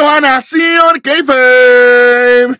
[0.00, 2.56] Bienvenidos a Nación K-Fame.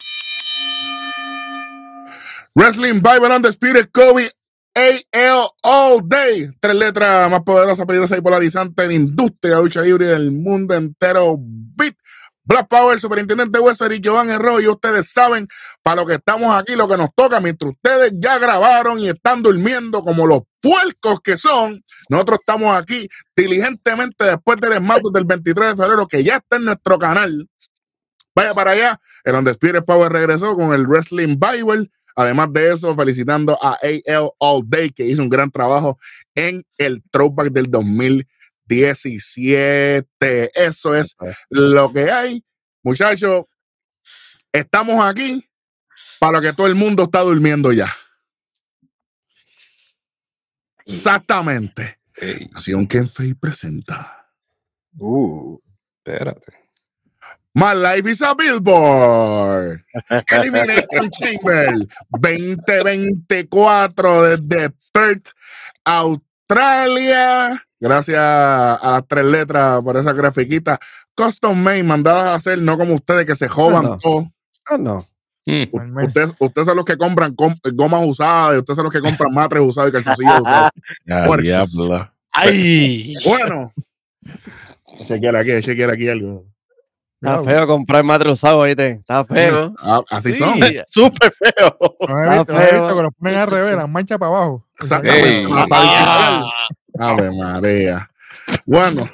[2.54, 4.30] Wrestling Bible Spirit Kobe
[4.74, 6.50] AL All Day.
[6.60, 11.36] Tres letras más poderosas, peligrosas y polarizantes en industria lucha libre del mundo entero.
[11.38, 11.94] Beat.
[12.50, 15.46] Black Power, Superintendente Wester y Giovanni Y Ustedes saben
[15.84, 19.40] para lo que estamos aquí, lo que nos toca, mientras ustedes ya grabaron y están
[19.40, 21.84] durmiendo como los puercos que son.
[22.08, 26.64] Nosotros estamos aquí diligentemente después del esmalte del 23 de febrero, que ya está en
[26.64, 27.48] nuestro canal.
[28.34, 29.00] Vaya para allá.
[29.22, 31.88] El Undisputed Power regresó con el Wrestling Bible.
[32.16, 36.00] Además de eso, felicitando a AL All Day, que hizo un gran trabajo
[36.34, 40.50] en el throwback del 2017.
[40.54, 41.16] Eso es
[41.48, 42.42] lo que hay.
[42.82, 43.44] Muchachos,
[44.52, 45.46] estamos aquí
[46.18, 47.88] para que todo el mundo está durmiendo ya.
[50.86, 51.98] Exactamente.
[52.52, 54.28] Nación Kenfei presenta.
[54.98, 55.58] Uh,
[55.98, 56.52] espérate.
[57.54, 59.84] My Life is a Billboard.
[60.30, 65.32] Elimination Chamber 2024 desde Perth,
[65.84, 67.60] Australia.
[67.80, 70.78] Gracias a las tres letras por esa grafiquita.
[71.16, 73.98] Custom made, mandadas a hacer, no como ustedes que se jodan no.
[73.98, 74.30] todo.
[74.68, 75.04] Ah, no.
[75.46, 76.04] Mm.
[76.04, 79.32] Ustedes, ustedes son los que compran com- gomas usadas, y ustedes son los que compran
[79.32, 80.70] matres usados y calzoncillos usados.
[81.26, 81.42] Puercos.
[81.42, 82.12] diablo.
[82.32, 83.14] ¡Ay!
[83.24, 83.72] Bueno,
[85.06, 86.44] chequear aquí, chequear aquí algo.
[87.22, 88.90] Está feo comprar madre usado, ¿viste?
[88.92, 89.74] Está feo.
[89.78, 90.54] Ah, así Sí, son.
[90.86, 91.76] Súper feo.
[92.08, 94.66] No he visto, no he visto que los ponen al revés, las manchas para abajo.
[94.78, 95.38] Exactamente.
[95.40, 95.46] Ey.
[95.48, 96.44] para- para digital.
[97.00, 98.10] Ave María.
[98.66, 99.08] Bueno,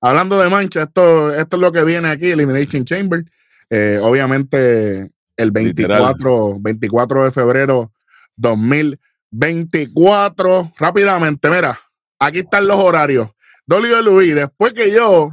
[0.00, 3.24] hablando de mancha, esto, esto es lo que viene aquí, Elimination Chamber.
[3.68, 7.92] Eh, obviamente, el 24, 24 de febrero
[8.36, 10.72] 2024.
[10.78, 11.78] Rápidamente, mira,
[12.18, 13.28] aquí están los horarios.
[13.68, 15.30] WWE, después que yo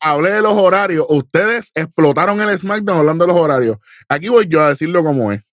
[0.00, 3.76] hablé de los horarios, ustedes explotaron el SmackDown hablando de los horarios.
[4.08, 5.44] Aquí voy yo a decirlo como es.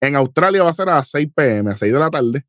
[0.00, 2.44] En Australia va a ser a las 6 pm, a 6 de la tarde.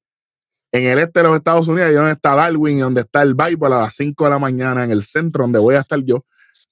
[0.71, 3.81] En el este de los Estados Unidos, donde está Darwin, donde está el Bible, a
[3.81, 6.25] las 5 de la mañana, en el centro donde voy a estar yo,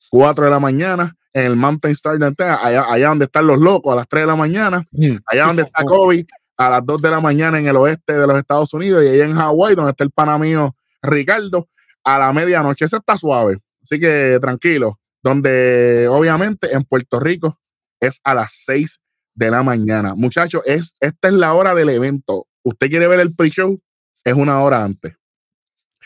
[0.10, 3.94] 4 de la mañana, en el Mountain Star, de allá, allá donde están los locos,
[3.94, 4.86] a las 3 de la mañana,
[5.26, 6.26] allá donde está Kobe,
[6.58, 9.26] a las 2 de la mañana en el oeste de los Estados Unidos, y allá
[9.26, 11.68] en Hawái, donde está el pana mío Ricardo,
[12.04, 12.86] a la medianoche.
[12.86, 15.00] Ese está suave, así que tranquilo.
[15.24, 17.60] Donde obviamente en Puerto Rico
[18.00, 19.00] es a las 6
[19.36, 20.14] de la mañana.
[20.16, 22.48] Muchachos, es, esta es la hora del evento.
[22.64, 23.80] Usted quiere ver el pre-show,
[24.28, 25.16] es una hora antes.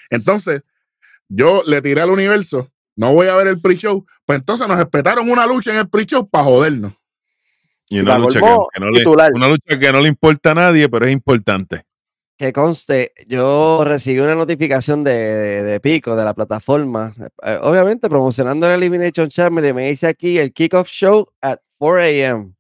[0.10, 0.62] Entonces,
[1.28, 5.30] yo le tiré al universo, no voy a ver el pre-show, pues entonces nos esperaron
[5.30, 6.94] una lucha en el pre-show para jodernos.
[7.90, 9.32] Y una lucha, que, no le, titular.
[9.34, 11.84] una lucha que no le importa a nadie, pero es importante.
[12.38, 18.08] Que conste, yo recibí una notificación de, de, de Pico, de la plataforma, eh, obviamente
[18.08, 22.54] promocionando el Elimination Chamber, y me dice aquí el kickoff show at 4 a.m.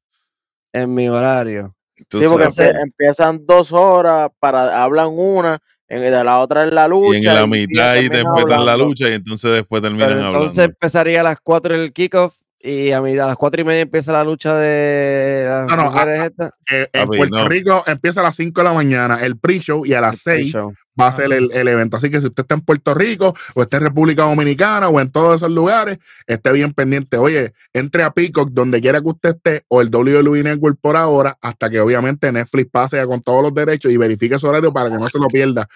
[0.73, 1.75] en mi horario.
[2.09, 6.87] Sí, porque empe- empiezan dos horas, para hablan una, en, de la otra es la
[6.87, 7.17] lucha.
[7.17, 10.07] y en la y- y mitad ahí te empiezan la lucha y entonces después terminan
[10.09, 10.73] Pero entonces hablando.
[10.73, 14.11] empezaría a las 4 el kickoff y a, mi, a las 4 y media empieza
[14.11, 16.51] la lucha de las No, no, mujeres estas.
[16.71, 17.47] Eh, en Papi, Puerto no.
[17.49, 20.73] Rico empieza a las 5 de la mañana el pre-show y a las 6 Show.
[20.99, 21.33] va a Ah, ser sí.
[21.33, 21.97] el, el evento.
[21.97, 25.09] Así que si usted está en Puerto Rico o está en República Dominicana o en
[25.11, 27.17] todos esos lugares, esté bien pendiente.
[27.17, 31.37] Oye, entre a Peacock donde quiera que usted esté o el WWE Network por ahora,
[31.41, 34.89] hasta que obviamente Netflix pase ya con todos los derechos y verifique su horario para
[34.89, 35.67] que no se lo pierda.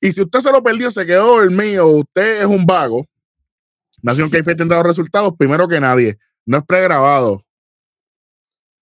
[0.00, 3.06] Y si usted se lo perdió, se quedó dormido, usted es un vago.
[4.02, 6.18] Nación que tendrá los resultados primero que nadie.
[6.44, 7.44] No es pregrabado.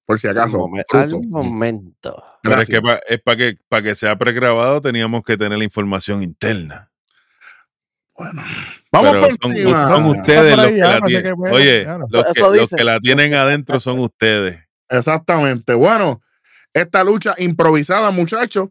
[0.06, 0.66] Por si acaso.
[0.92, 2.24] al momento.
[2.42, 5.64] Pero es que pa- es para que, para que sea pregrabado teníamos que tener la
[5.64, 6.90] información interna.
[8.16, 8.42] Bueno,
[8.92, 9.88] vamos Pero por son, encima.
[9.88, 11.34] son ustedes los que ya, la sé tienen.
[11.36, 12.06] bueno, Oye, claro.
[12.10, 14.62] los que la tienen adentro son ustedes.
[14.88, 15.74] Exactamente.
[15.74, 16.20] Bueno,
[16.74, 18.68] esta lucha improvisada, muchachos.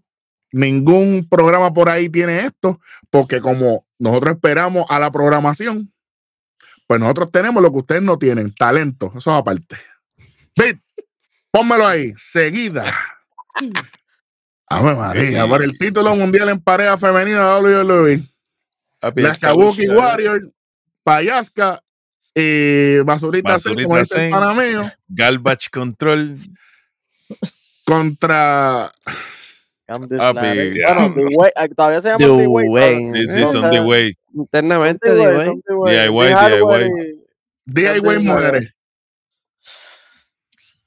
[0.52, 2.80] Ningún programa por ahí tiene esto,
[3.12, 5.94] porque como nosotros esperamos a la programación,
[6.90, 9.14] pues nosotros tenemos lo que ustedes no tienen, talento.
[9.16, 9.78] Eso es aparte.
[10.58, 10.80] Bit,
[11.52, 12.92] pónmelo ahí, seguida.
[14.72, 18.22] Ave María, por el título mundial en pareja femenina de WWE.
[19.22, 20.52] Las Kabuki lucha- Warrior,
[21.04, 21.84] Payasca
[22.34, 26.38] y Basurita Zen, como Basurita dice el pana mío, Garbage Control.
[27.86, 28.92] contra
[29.90, 30.70] Candice Papi, LeRae.
[30.70, 31.16] diablo.
[31.16, 32.70] Bueno, ah, todavía se llama The D-Way.
[32.70, 33.28] Way.
[33.28, 34.16] Sí, son way.
[34.36, 36.08] Internamente, son D-Way.
[36.08, 36.86] DIY,
[37.66, 38.00] DIY.
[38.00, 38.74] DIY Mujeres.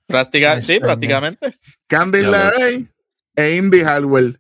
[0.07, 1.53] Práctica, sí, prácticamente.
[1.89, 2.87] Candy LeRae
[3.35, 4.39] e Indie Hardware.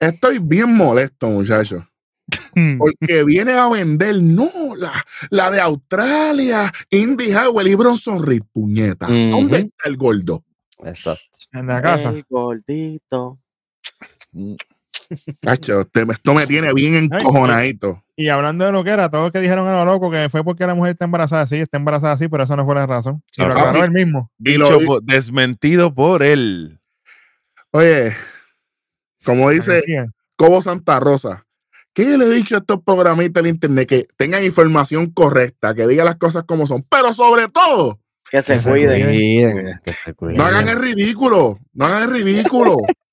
[0.00, 1.82] Estoy bien molesto, muchachos.
[2.78, 4.48] Porque viene a vender, no,
[4.78, 9.08] la, la de Australia, Indy Howell y Bronson Reed, puñeta.
[9.08, 10.42] ¿Dónde está el gordo?
[10.84, 11.22] Exacto.
[11.52, 12.10] En la casa.
[12.10, 13.38] El gordito.
[15.42, 18.02] Cacho, este- esto me tiene bien encojonadito.
[18.16, 20.66] Y hablando de lo que era, todos que dijeron a lo loco que fue porque
[20.66, 23.22] la mujer está embarazada, sí, está embarazada, sí, pero eso no fue la razón.
[23.36, 23.84] Y lo Ah, aclaró papi.
[23.84, 24.30] él mismo.
[24.40, 26.78] Y lo, Dicho por- desmentido por él.
[27.70, 28.12] oye,
[29.24, 29.82] como dice
[30.36, 31.46] Cobo Santa Rosa,
[31.94, 33.88] ¿qué le he dicho a estos programistas del internet?
[33.88, 37.98] Que tengan información correcta, que digan las cosas como son, pero sobre todo,
[38.30, 39.04] Que se Que se cuiden.
[39.06, 39.80] cuiden.
[39.84, 40.36] que se cuiden.
[40.36, 42.76] no hagan el ridículo, no hagan el ridículo.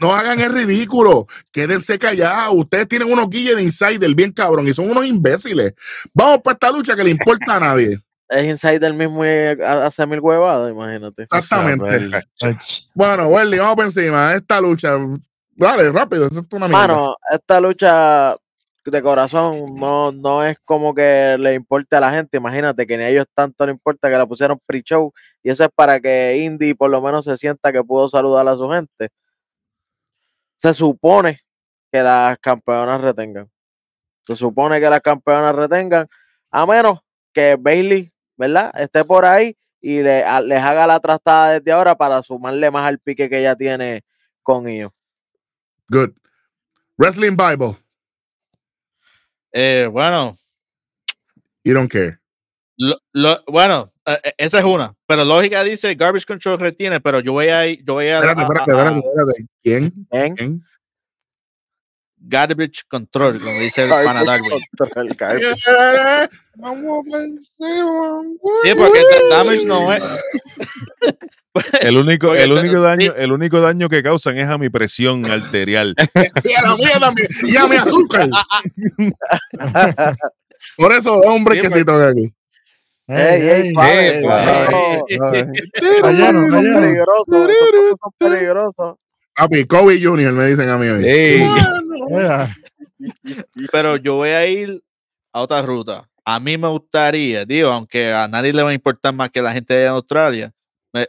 [0.00, 2.54] No hagan el ridículo, quédense callados.
[2.54, 5.74] Ustedes tienen unos guilles de insider bien cabrón y son unos imbéciles.
[6.14, 8.00] Vamos para esta lucha que le importa a nadie.
[8.28, 9.28] Es insider mismo y
[9.62, 11.22] hace mil huevadas, imagínate.
[11.22, 12.10] Exactamente.
[12.94, 14.34] Bueno, Welly, vamos por encima.
[14.34, 14.96] Esta lucha,
[15.56, 16.86] dale, rápido, esto es una mierda.
[16.86, 18.36] Mano, esta lucha
[18.90, 22.38] de corazón no, no es como que le importe a la gente.
[22.38, 25.12] Imagínate que ni a ellos tanto le importa que la pusieron pre-show.
[25.42, 28.56] Y eso es para que Indy por lo menos se sienta que pudo saludar a
[28.56, 29.08] su gente.
[30.58, 31.40] Se supone
[31.90, 33.50] que las campeonas retengan.
[34.24, 36.06] Se supone que las campeonas retengan.
[36.50, 37.00] A menos
[37.32, 38.70] que Bailey, ¿verdad?
[38.78, 42.86] Esté por ahí y le, a- les haga la trastada desde ahora para sumarle más
[42.86, 44.02] al pique que ella tiene
[44.42, 44.90] con ellos.
[45.88, 46.10] Good.
[46.98, 47.76] Wrestling Bible,
[49.52, 50.34] Eh, bueno,
[51.64, 52.18] you don't care.
[52.78, 54.94] Lo- lo- bueno, eh, eh, esa es una.
[55.06, 58.42] Pero lógica dice Garbage Control retiene, pero yo voy a ir, yo voy a, Espérate,
[58.42, 59.46] espérate, a- espérate, a espérate.
[59.62, 60.06] ¿Quién?
[60.36, 60.62] ¿Quién?
[62.20, 64.52] Garbage Control, como dice el pana Darwin.
[64.52, 64.60] el
[68.64, 70.02] Sí, porque da- Damage no es.
[71.80, 75.92] El único, el único daño, el único daño que causan es a mi presión arterial.
[76.44, 77.28] Y a la mía también.
[77.42, 78.28] Y a mi azúcar.
[80.76, 82.32] Por eso, hombre, Sí, que sí toca aquí.
[83.10, 84.20] Ey, ey, suave,
[86.12, 86.48] lleno.
[86.80, 87.26] peligrosos,
[88.00, 88.96] son peligrosos.
[89.34, 90.32] Papi, Kobe Jr.
[90.32, 91.04] me dicen a mí hoy.
[91.06, 91.48] Ey,
[93.72, 94.82] Pero yo voy a ir
[95.32, 96.08] a otra ruta.
[96.24, 99.52] A mí me gustaría, digo, aunque a nadie le va a importar más que la
[99.52, 100.52] gente de Australia,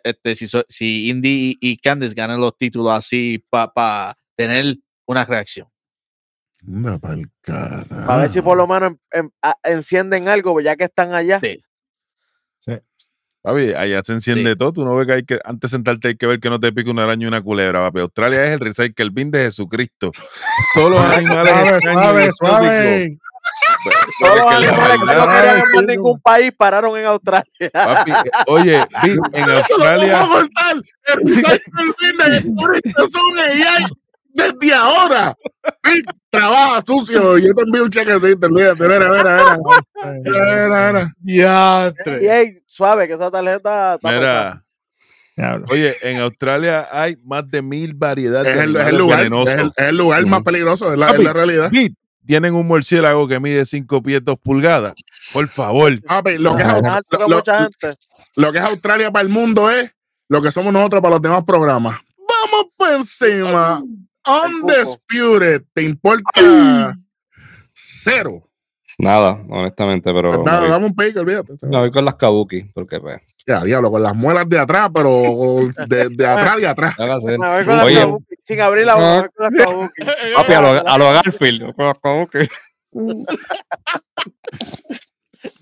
[0.03, 5.67] este, si, si Indy y, y Candice ganan los títulos así para tener una reacción.
[6.65, 8.11] Anda pa'l carajo.
[8.11, 11.13] A ver si por lo menos em- em- a- encienden algo, pues, ya que están
[11.13, 11.39] allá.
[11.41, 11.61] Sí.
[13.41, 14.57] Papi, allá se enciende Sí.
[14.57, 14.73] todo.
[14.73, 16.73] Tú no ves que hay que, antes de sentarte hay que ver que no te
[16.73, 18.01] pique una araña y una culebra, papi.
[18.01, 20.11] Australia es el recycle bin de Jesucristo.
[20.75, 23.17] Todos los animales suave, extraños suave, suave.
[24.19, 27.45] Todos los animales que no querían en más sí, ningún país pararon en Australia.
[27.71, 28.11] Papi,
[28.47, 28.75] oye,
[29.33, 30.75] en Australia, vamos a cortar.
[31.05, 33.07] El recycle bin de Jesucristo
[34.33, 35.35] desde ahora.
[35.83, 37.37] Sí, trabaja sucio.
[37.37, 38.47] Yo te envío un chequecito.
[38.47, 38.83] Olvídate.
[38.83, 39.59] Mira, mira, mira.
[40.23, 41.93] Mira, mira.
[42.45, 44.63] Y suave, que esa tarjeta está mira,
[45.69, 49.23] oye, en Australia hay más de mil variedades Es de el, es el animales lugar,
[49.23, 49.53] venenosos.
[49.53, 51.69] es el, es el lugar más peligroso, es la, es realidad.
[51.71, 51.95] Vi,
[52.25, 54.93] tienen un murciélago que mide 5 pies 2 pulgadas.
[55.33, 56.01] Por favor.
[56.01, 57.97] Papi, que es,
[58.35, 59.91] lo que es Australia para el mundo es
[60.27, 61.99] lo que somos nosotros para los demás programas.
[62.17, 63.81] Vamos por encima.
[64.45, 65.63] Undisputed.
[65.73, 66.97] ¿Te importa?
[67.73, 68.45] Cero.
[68.97, 71.53] Nada, honestamente, pero me Nada, dame un pico, olvídate.
[71.61, 75.59] me voy con las kabuki, porque pues, Ya, diablo, con las muelas de atrás, pero
[75.87, 76.95] de, de atrás y atrás.
[76.99, 80.01] Me voy con las Oye, kabuki, sin abrir la boca, voy con las kabuki.
[80.35, 82.39] papi, a lo, a lo Garfield, con las kabuki.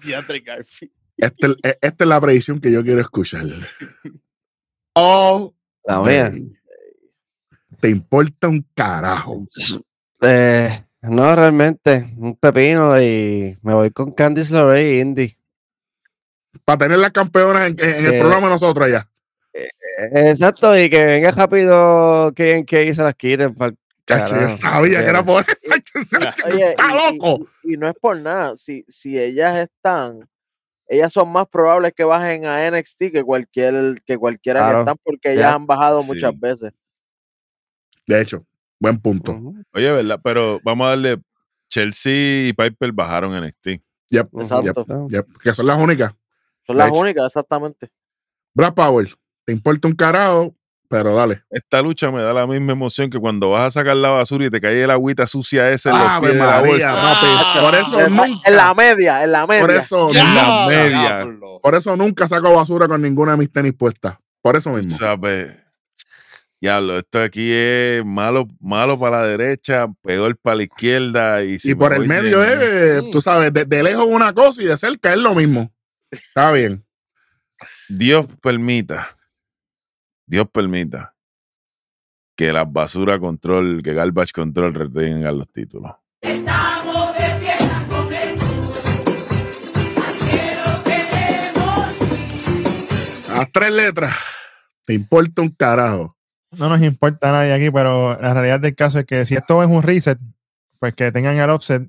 [0.03, 0.91] Diantre Garfield.
[1.17, 3.45] Este- esta es la predicción que yo quiero escuchar.
[4.99, 5.53] Oh,
[5.85, 6.31] La mía.
[7.79, 9.45] Te importa un carajo.
[10.21, 15.37] Eh, no, realmente, un pepino y me voy con Candice LeRae y Indy.
[16.65, 19.07] Para tener las campeonas en, en el Eh, programa nosotros allá.
[19.53, 19.69] Eh,
[20.29, 23.55] Exacto, y que venga rápido que, que se las quiten.
[24.05, 25.71] Chacho, yo sabía que era por eso.
[26.45, 27.47] Oye, Está y- loco.
[27.63, 28.55] Y, y no es por nada.
[28.57, 30.27] Si, si ellas están,
[30.87, 34.75] ellas son más probables que bajen a NXT que cualquier que cualquiera Claro.
[34.77, 35.53] que están, porque ellas Ya.
[35.55, 36.07] han bajado Sí.
[36.07, 36.71] muchas veces.
[38.07, 38.45] De hecho,
[38.79, 39.39] buen punto.
[39.73, 40.19] Oye, ¿verdad?
[40.23, 41.21] Pero vamos a darle.
[41.69, 43.67] Chelsea y Piper bajaron en NXT.
[44.09, 44.29] Yep.
[44.39, 45.07] Exacto.
[45.09, 46.13] yep, que son las únicas.
[46.65, 46.95] Son las hecho.
[46.99, 47.89] únicas, exactamente.
[48.53, 49.13] Brad Power,
[49.45, 50.55] te importa un carajo,
[50.87, 51.43] pero dale.
[51.49, 54.49] Esta lucha me da la misma emoción que cuando vas a sacar la basura y
[54.49, 56.93] te cae el agüita sucia esa en los pies de la bolsa.
[56.93, 57.59] papi.
[57.65, 59.61] Por eso En la- nunca, en la media, en la media.
[59.61, 61.27] por eso, En la nunca- media.
[61.61, 64.15] por eso nunca saco basura con ninguna de mis tenis puestas.
[64.41, 64.97] Por eso mismo.
[64.97, 65.51] ¿Sabes?
[66.59, 71.43] Diablo, esto aquí es malo, malo para la derecha, peor para la izquierda.
[71.43, 74.33] Y, si y me por el medio de- es, tú sabes, de, de lejos una
[74.33, 75.71] cosa y de cerca es lo mismo.
[76.09, 76.83] Está bien.
[77.89, 79.17] Dios permita,
[80.25, 81.13] Dios permita
[82.35, 85.91] que las basura control, que Garbage Control retengan los títulos.
[93.29, 94.15] Las tres letras.
[94.85, 96.16] Te importa un carajo.
[96.51, 99.61] No nos importa a nadie aquí, pero la realidad del caso es que si esto
[99.61, 100.17] es un reset,
[100.79, 101.83] pues que tengan el offset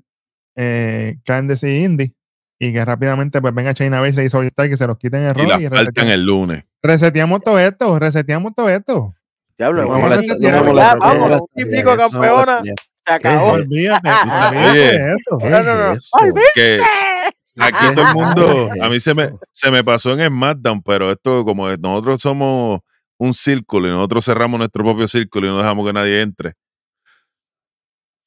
[0.55, 2.13] eh, Candice y Indy
[2.59, 5.45] y que rápidamente pues venga China Baszler y Solitaire que se los quiten el rol
[5.45, 6.63] y, faltan reseteamos, el lunes.
[6.83, 9.15] reseteamos todo esto, reseteamos todo esto.
[9.57, 12.61] Diablo, Vamos vamos molesta- típico campeona.
[13.05, 13.51] Se acabó.
[13.53, 14.09] Olvídate,
[14.51, 14.79] olvídate Oye.
[14.79, 15.37] de esto.
[15.39, 17.63] ¿Qué No, no, no.
[17.65, 21.11] aquí todo el mundo, ¿Qué a mí se me, se me pasó en SmackDown, pero
[21.11, 22.81] esto como nosotros somos
[23.19, 26.53] un círculo y nosotros cerramos nuestro propio círculo y no dejamos que nadie entre.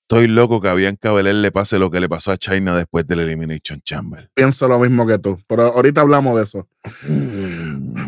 [0.02, 3.06] Estoy loco que a Bianca Belair le pase lo que le pasó a China después
[3.06, 4.28] del Elimination Chamber.
[4.34, 6.68] Pienso lo mismo que tú, pero ahorita hablamos de eso.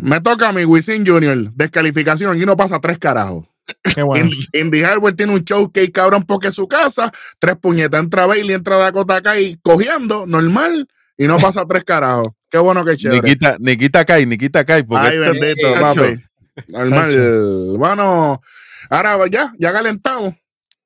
[0.02, 1.50] Me toca a mi Wisin Junior.
[1.54, 2.36] Descalificación.
[2.36, 3.46] Aquí no pasa tres carajos.
[3.94, 4.28] Qué bueno.
[4.52, 7.10] Indy, Hartwell tiene un showcase cabrón porque es su casa.
[7.38, 8.02] Tres puñetas.
[8.02, 10.86] Entra Bailey, entra Dakota Kai cogiendo, normal.
[11.16, 12.28] Y no pasa tres carajos.
[12.50, 13.22] Qué bueno que chévere.
[13.22, 16.22] Nikita, Nikita Kai, Nikita Kai, porque Ay, este- bendito, papi.
[16.68, 17.76] Normal.
[17.78, 18.40] Bueno,
[18.90, 20.32] ahora pues, ya, ya calentamos.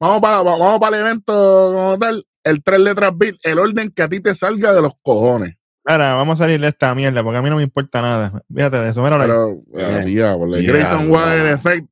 [0.00, 1.32] Vamos para, vamos para el evento
[1.72, 2.24] como tal.
[2.44, 5.56] El tres letras beat, el orden que a ti te salga de los cojones.
[5.84, 8.42] Ahora, vamos a salir de esta mierda porque a mí no me importa nada.
[8.54, 9.02] Fíjate de eso.
[9.02, 10.66] Mira, Pero, ah, diablo, el.
[10.66, 11.86] Grayson Waller Effect.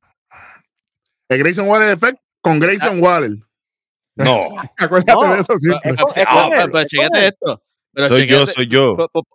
[1.29, 3.37] El Grayson Waller Effect con Grayson Waller.
[4.15, 4.45] No.
[4.77, 5.33] acuérdate No.
[5.35, 5.91] de eso siempre.
[5.91, 7.61] Es con- es Ah, pero, pero chequete esto.
[7.93, 8.95] Pero soy yo, soy yo.
[8.95, 9.27] po- po-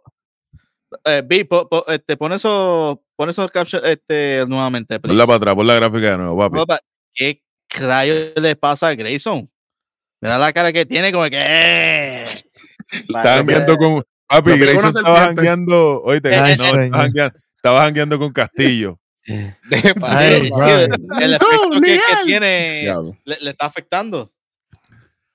[1.05, 4.99] eh, po- po- este, pon eso, pon esos captions este, nuevamente.
[4.99, 5.13] please.
[5.13, 6.57] Ponla para atrás, pon la gráfica de nuevo, papi.
[6.59, 6.81] Papá,
[7.15, 7.41] ¿Qué
[7.79, 9.49] rayos le pasa a Grayson?
[10.21, 11.37] Mira la cara que tiene, como que.
[11.39, 12.25] eh.
[12.91, 14.03] Estaba Parece- jangueando con.
[14.27, 16.01] Papi, Lo que Grayson una estaba jangueando.
[16.03, 16.91] Oíste, Eh, no, eh,
[17.57, 18.99] estaba jangueando- con Castillo.
[20.03, 20.85] Ay, suave.
[21.21, 22.01] el efecto que, que Miguel.
[22.27, 22.93] tiene
[23.25, 24.33] le, le está afectando.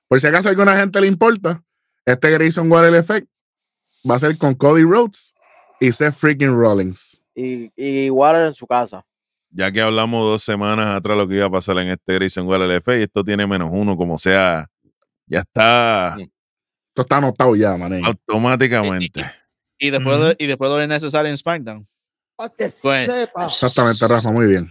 [0.08, 1.62] Por si acaso a alguna gente le importa,
[2.04, 3.26] este Grayson Waller Effect
[4.08, 5.34] va a ser con Cody Rhodes
[5.80, 7.22] y Seth freaking Rollins.
[7.38, 9.04] Y, y Waller en su casa.
[9.50, 12.68] Ya que hablamos dos semanas atrás lo que iba a pasar en este Grayson Waller
[12.80, 14.68] LF y esto tiene menos uno, como sea,
[15.26, 16.22] ya está Mm.
[16.22, 18.02] Esto está anotado ya, mané.
[18.04, 19.24] automáticamente.
[19.78, 21.86] Y después, de- y después lo es necesario en SmackDown.
[22.36, 24.68] Pues, Exactamente, Rafa, muy bien.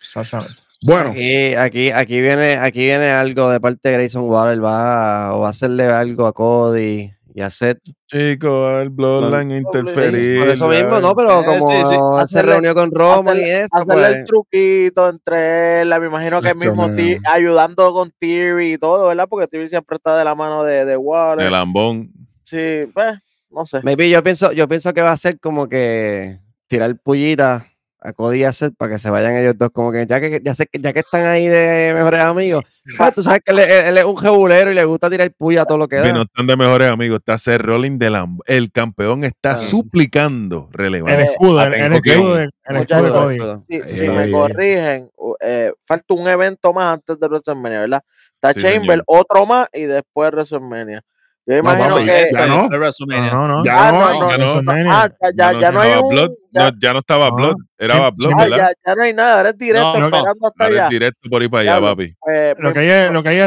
[0.00, 0.54] Exactamente.
[0.82, 5.46] Bueno, Aquí, aquí, aquí viene, aquí viene algo de parte de Grayson Waller, va, va
[5.46, 7.80] a hacerle algo a Cody y a Seth.
[8.06, 10.38] Chicos, el Bloodline interferir.
[10.40, 11.14] Por eso mismo, ¿no?
[11.14, 11.94] Pero como sí, sí.
[11.94, 11.98] se
[12.40, 16.48] Hacerle- reunió con Roman y eso, hacerle el pues, truquito entre él, me imagino que
[16.48, 16.88] el mismo
[17.30, 19.26] ayudando con Theory y todo, ¿verdad?
[19.28, 21.44] Porque Theory siempre está de la mano de, de Waller.
[21.44, 22.10] El lambón.
[22.42, 23.18] Sí, pues,
[23.50, 23.80] no sé.
[23.82, 27.66] maybe yo pienso, yo pienso que va a ser como que tirar pullita
[28.00, 30.40] a Cody y a Seth para que se vayan ellos dos, como que ya que
[30.44, 32.62] ya, sé, que- ya que están ahí de mejores amigos,
[32.96, 35.62] pues, tú sabes que él, es- él es un jebulero y le gusta tirar puya
[35.62, 36.12] a todo lo que Y da.
[36.12, 37.18] no están de mejores amigos.
[37.18, 38.44] Está Seth Rollins de Lambo.
[38.46, 39.58] El campeón está Ah.
[39.58, 41.22] suplicando El relevancia.
[41.24, 43.38] escudo, el, el escudo el escudo de Muchachos, Cody.
[43.68, 44.30] Si, Ay, si ay, me ay.
[44.30, 45.10] corrigen,
[45.40, 48.02] eh, falta un evento más antes de WrestleMania, ¿verdad?
[48.34, 49.04] Está Sí, Chamber, señor.
[49.06, 51.02] otro más y después WrestleMania.
[51.48, 52.28] Yo imagino que.
[52.32, 52.68] ya no.
[52.68, 53.30] de WrestleMania.
[53.32, 53.64] No, no, no.
[53.64, 54.92] Ya Ah, no, no, hay- no, ya no.
[54.92, 56.14] Ah, ya, no hay estaba un.
[56.14, 57.36] Blood, ya, no, ya no estaba No.
[57.36, 58.56] Blood, era Blood, ah, ¿verdad?
[58.58, 60.06] ya, ya no hay nada, ahora es directo, No, no.
[60.16, 60.88] esperando hasta allá.
[60.88, 62.16] directo por ahí para allá, papi.
[62.32, 63.46] Eh, Lo que hay es, lo que hay es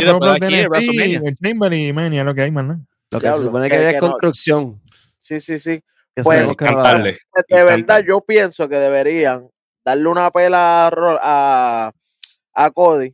[0.70, 1.22] WrestleMania.
[1.26, 2.80] el Chamber y Mania, lo que hay, nada.
[3.12, 4.82] Lo que se supone que- que es construcción.
[5.20, 5.82] Sí, sí, sí.
[6.24, 6.56] Pues.
[6.58, 7.16] Pues,
[7.48, 9.50] Y de verdad, yo pienso que deberían
[9.86, 10.90] darle una pela
[11.22, 11.92] a,
[12.54, 13.14] a Cody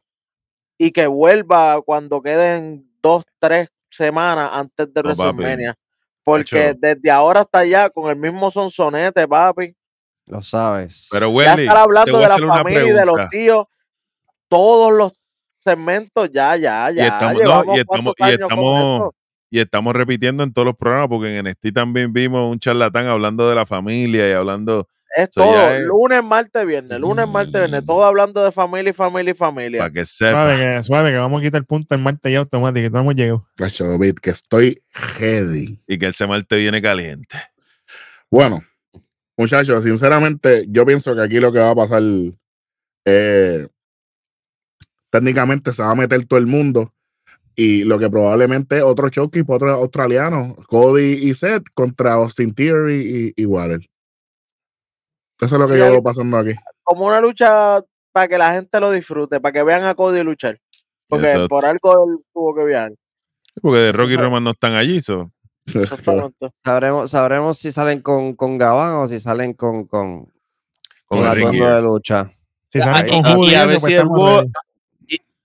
[0.77, 5.21] y que vuelva cuando queden dos, tres semanas antes de No, papi.
[5.21, 5.75] WrestleMania.
[6.23, 9.75] Porque desde ahora hasta allá, con el mismo sonsonete, papi,
[10.27, 11.07] Lo sabes.
[11.11, 13.65] Pero, ya Welly, estar hablando de la familia y de los tíos,
[14.47, 15.11] todos los
[15.59, 17.07] segmentos, ya, ya, ya.
[17.07, 19.11] estamos- no, y estamos- y estamos-.
[19.51, 23.47] Y estamos repitiendo en todos los programas, porque en NXT también vimos un charlatán hablando
[23.47, 28.03] de la familia y hablando Es todo, es- lunes, martes, viernes, lunes, martes, viernes, todo
[28.03, 29.79] hablando de familia y familia y familia.
[29.79, 30.31] para que sepa.
[30.31, 32.89] Suave que, suave que vamos a quitar el punto en Marte ya automático.
[32.89, 33.48] No hemos llegado.
[34.22, 35.81] Que estoy heavy.
[35.88, 37.38] Y que ese martes viene caliente.
[38.29, 38.62] Bueno,
[39.38, 42.01] muchachos, sinceramente, yo pienso que aquí lo que va a pasar,
[43.05, 43.67] eh,
[45.10, 46.91] técnicamente se va a meter todo el mundo.
[47.55, 52.53] Y lo que probablemente es otro showcase para otro australiano, Cody y Seth contra Austin
[52.53, 53.79] Theory y, y Waller.
[55.42, 56.54] Eso es lo que Sí, yo veo pasando aquí.
[56.84, 60.60] Como una lucha para que la gente lo disfrute, para que vean a Cody luchar.
[61.08, 61.50] Porque Exacto.
[61.50, 62.92] por algo él tuvo que viajar.
[63.62, 65.01] Porque de Rocky y Roman no están allí.
[65.01, 65.32] so.
[66.63, 70.25] Sabremos, sabremos si salen con, con Gabán o si salen con, con,
[71.06, 72.32] Con con atuendo de lucha.
[72.70, 74.48] Si salen y- con y Judy, a ver si el War-.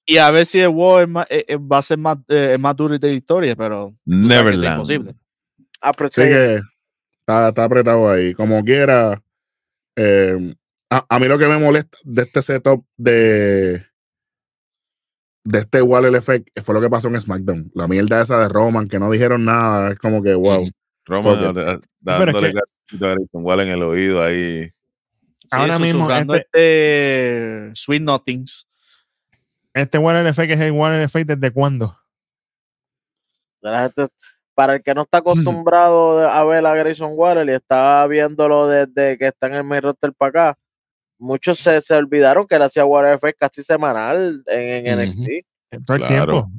[0.07, 2.99] Y a ver si el War es va a ser más, eh, más duro y
[2.99, 4.77] de victoria, pero es Neverland.
[4.79, 5.15] imposible.
[5.81, 6.61] Ah, pero Así sí, que
[7.21, 8.35] está, está apretado ahí.
[8.35, 9.23] Como quiera.
[10.03, 10.55] Eh,
[10.91, 13.87] a, a mí lo que me molesta de este setup de
[15.45, 17.71] de este Waller Effect fue lo que pasó en SmackDown.
[17.75, 19.93] La mierda esa de Roman, que no dijeron nada.
[19.93, 20.69] Es como que, wow.
[21.07, 21.25] Roman
[22.01, 24.65] dándole es que- Grayson Waller en el oído ahí.
[24.67, 28.67] Sí, Ahora mismo, este Sweet Nothings.
[29.73, 31.97] Este Warner Effect es el Warner Effect desde cuándo?
[34.61, 39.17] Para el que no está acostumbrado a ver a Grayson Waller y está viéndolo desde
[39.17, 40.59] que está en el main roster para acá,
[41.19, 44.99] muchos se, se olvidaron que él hacía Waller Effect casi semanal en.
[44.99, 45.29] NXT.
[45.87, 46.33] Todo el Claro.
[46.33, 46.51] tiempo.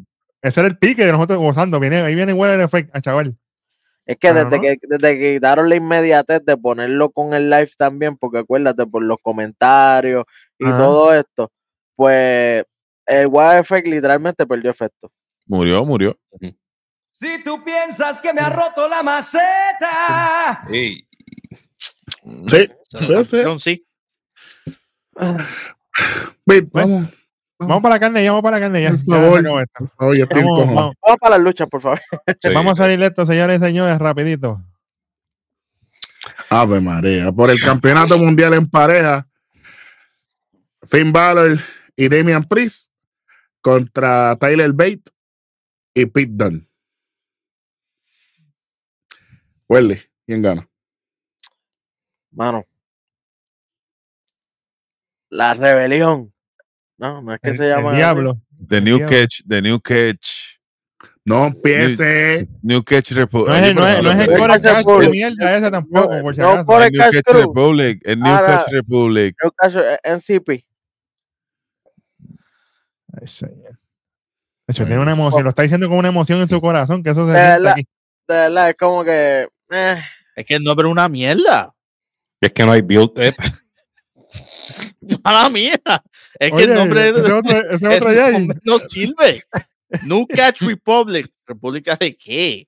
[0.41, 1.79] Ese era el pique de nosotros gozando.
[1.79, 3.37] Viene, ahí viene Warner Effect a chaval.
[4.07, 8.17] Es que desde que desde que quitaron la inmediatez de ponerlo con el live también,
[8.17, 10.25] porque acuérdate por los comentarios
[10.57, 10.75] y Ajá.
[10.79, 11.51] todo esto,
[11.95, 12.65] pues
[13.05, 15.11] el Waller Effect literalmente perdió efecto.
[15.45, 16.17] Murió, murió.
[17.11, 20.65] Si tú piensas que me ha roto la maceta.
[20.69, 21.05] Ey,
[22.47, 23.43] Sí, sí, sí.
[23.59, 23.87] sí.
[26.45, 27.09] Wait, vamos.
[27.59, 28.81] Vamos para la carne, ya vamos para la carne.
[28.81, 29.33] Ya, Por Ya favor.
[29.33, 29.73] se acabó esto.
[29.77, 30.75] Por favor, ya estoy Vamos, incómodo.
[30.75, 32.01] vamos, Vamos para las luchas, por favor.
[32.39, 32.53] Sí.
[32.53, 34.61] vamos a salir de esto, señores y señores, rapidito.
[36.49, 37.31] Ave María.
[37.31, 39.27] Por el campeonato mundial en pareja,
[40.83, 41.59] Finn Balor
[41.95, 42.91] y Damian Priest
[43.61, 45.03] contra Tyler Bate
[45.93, 46.67] y Pete Dunne.
[49.71, 49.97] Welly,
[50.27, 50.67] ¿quién gana?
[52.33, 52.65] Mano.
[55.29, 56.33] La rebelión.
[56.97, 57.89] No, no es que El, se el llama.
[57.91, 57.97] así.
[57.99, 58.41] diablo.
[58.67, 59.09] The New Dios.
[59.09, 60.57] Catch, The New Catch,
[61.23, 62.49] No empiece.
[62.61, 63.47] New Catch Republic.
[63.49, 66.21] No es, el- no es, no es el Core por- de mierda ese tampoco, no,
[66.21, 66.65] por si no acaso.
[66.65, 67.39] por- El New Cash Catch Crew.
[67.41, 69.35] Republic, el New Ahora- Catch Republic.
[69.41, 70.65] En el caso, eh, NCP.
[73.13, 73.79] Ay, señor.
[74.67, 77.11] De hecho, tiene una emoción, lo está diciendo con una emoción en su corazón, que
[77.11, 77.71] eso se De verdad.
[77.71, 77.87] aquí.
[78.27, 79.47] De verdad, es como que.
[79.71, 79.97] Eh,
[80.35, 81.73] Es que el nombre es una mierda.
[82.39, 83.35] es que no hay build up.
[85.23, 85.79] Mala mía.
[86.39, 88.47] Es que el nombre ese otro, ese el ahí.
[88.63, 89.43] no sirve.
[90.05, 91.29] New Catch Republic.
[91.45, 92.67] ¿República de qué?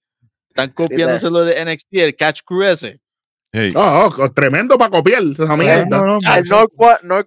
[0.49, 2.99] Están copiándose lo de NXT, el Catch Crew ese.
[3.51, 5.85] Hey, Oh, oh, tremendo para copiar esa mierda.
[5.85, 6.71] No, no, el North,
[7.03, 7.19] no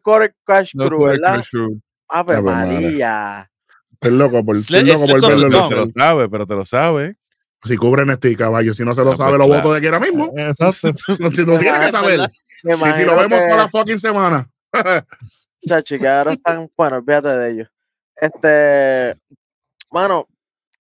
[0.88, 1.36] Crew, ¿verdad?
[1.36, 1.80] Catch Crew.
[2.08, 3.50] Ave Ave María.
[3.92, 5.68] Estoy loco por, loco por verlo.
[5.68, 7.16] te la lo sabe, pero te lo sabe.
[7.66, 9.62] Si cubren este caballo, si no se lo Ah, sabe, pues lo claro.
[9.62, 10.32] voto de aquí ahora mismo.
[10.36, 10.92] Exacto.
[11.18, 12.20] No, si no tiene que saber.
[12.20, 14.48] Y si lo vemos que- toda la fucking semana.
[15.66, 17.68] Chachi, que ahora están, bueno, olvídate de ellos.
[18.14, 19.18] Este,
[19.90, 20.26] mano,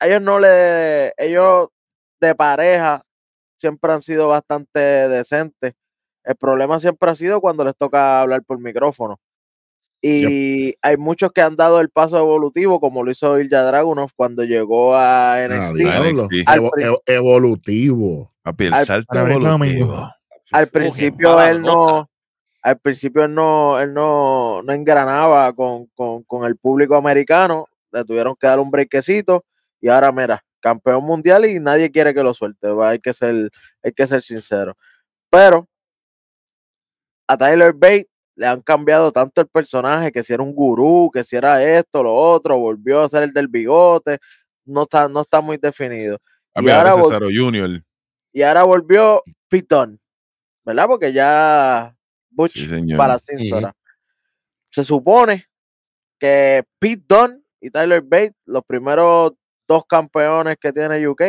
[0.00, 1.68] ellos no le, ellos
[2.20, 3.02] de pareja
[3.58, 5.74] siempre han sido bastante decentes.
[6.24, 9.18] El problema siempre ha sido cuando les toca hablar por micrófono.
[10.08, 14.44] Y hay muchos que han dado el paso evolutivo, como lo hizo Ilja Dragunov cuando
[14.44, 15.74] llegó a NXT.
[15.76, 16.10] diablo.
[16.28, 16.48] NXT.
[16.56, 18.32] Evo- evo- evolutivo.
[18.42, 20.10] Papi, el Al- salto evolutivo.
[20.52, 22.08] al principio él no
[22.62, 28.04] al principio él no él no, no engranaba con, con, con el público americano le
[28.04, 29.44] tuvieron que dar un brequecito
[29.80, 33.50] y ahora mira campeón mundial y nadie quiere que lo suelte va, hay que ser
[33.82, 34.76] hay que ser sincero
[35.30, 35.68] pero
[37.28, 41.24] a Tyler Bate le han cambiado tanto el personaje que si era un gurú que
[41.24, 44.18] si era esto lo otro volvió a ser el del bigote
[44.64, 46.18] no está no está muy definido
[46.52, 47.82] Papi, y ahora Cesaro Junior.
[48.32, 50.00] y ahora volvió Pitón,
[50.64, 50.86] ¿verdad?
[50.86, 51.96] Porque ya
[52.30, 52.98] Butch Sí, señor.
[52.98, 53.74] para Cinsora.
[54.70, 55.46] Se supone
[56.18, 59.32] que Pete Dunne y Tyler Bate, los primeros
[59.66, 61.22] dos campeones que tiene UK,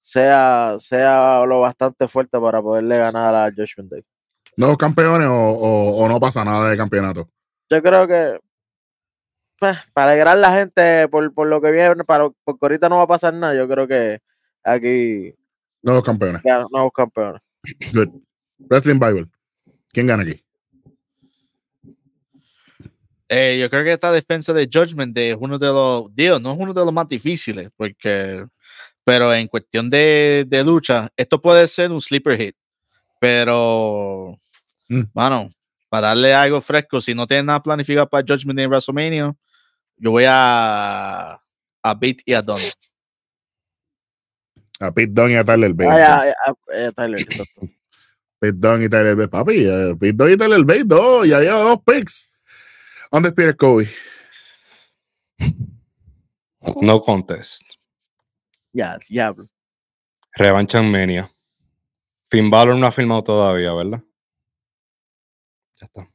[0.00, 4.04] sea, sea lo bastante fuerte para poderle ganar a Judgment Day.
[4.60, 7.30] ¿Nuevos campeones o, o- o no pasa nada de campeonato?
[7.70, 8.38] Yo creo que
[9.58, 12.98] pues, para alegrar a la gente por, por lo que viene, para, porque ahorita no
[12.98, 14.20] va a pasar nada, yo creo que
[14.62, 15.34] aquí
[15.82, 16.42] Nuevos campeones.
[16.44, 17.40] ya nuevos campeones.
[17.94, 18.08] Good.
[18.68, 19.26] Wrestling Bible.
[19.92, 20.42] ¿Quién gana aquí?
[23.28, 26.52] Eh, yo creo que esta defensa de Judgment Day es uno de los, digo, no
[26.52, 28.44] es uno de los más difíciles, porque,
[29.04, 32.56] pero en cuestión de, de lucha, esto puede ser un sleeper hit,
[33.20, 34.36] pero,
[34.90, 35.02] Mm.
[35.14, 35.48] mano,
[35.88, 39.34] para darle algo fresco, si no tienen nada planificado para Judgment Day en WrestleMania,
[39.96, 41.40] yo voy a,
[41.82, 42.60] a Beat y a Don.
[44.80, 45.90] A Pete Dunne y a Tyler Bate.
[45.90, 46.34] Ah, entonces.
[46.46, 47.60] ya, eh, Tyler, exacto.
[48.40, 49.28] Pete Dunne y Tyler Bate.
[49.28, 51.28] Papi, eh, Pete Dunne y Tyler Bate, dos.
[51.28, 52.30] Ya lleva dos picks.
[53.12, 53.88] Undisputed Kobe.
[56.82, 57.62] No contest.
[58.70, 59.46] Ya, diablo.
[60.34, 61.32] Revancha en Mania.
[62.28, 64.02] Finn Balor no ha firmado todavía, ¿verdad?
[65.80, 66.10] Ya está.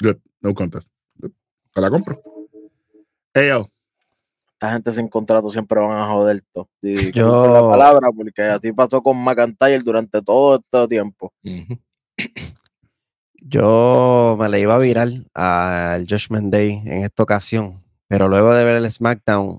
[0.00, 0.16] Good.
[0.40, 0.88] No contest.
[1.16, 1.32] Good.
[1.72, 2.20] Te la compro.
[3.32, 3.68] Hey, yo.
[4.52, 6.68] Esta gente sin contrato siempre van a joder todo.
[6.82, 11.32] Y Yo- la palabra, porque así pasó con McIntyre durante todo este tiempo.
[13.46, 18.64] Yo me le iba a virar al Judgment Day en esta ocasión, pero luego de
[18.64, 19.58] ver el SmackDown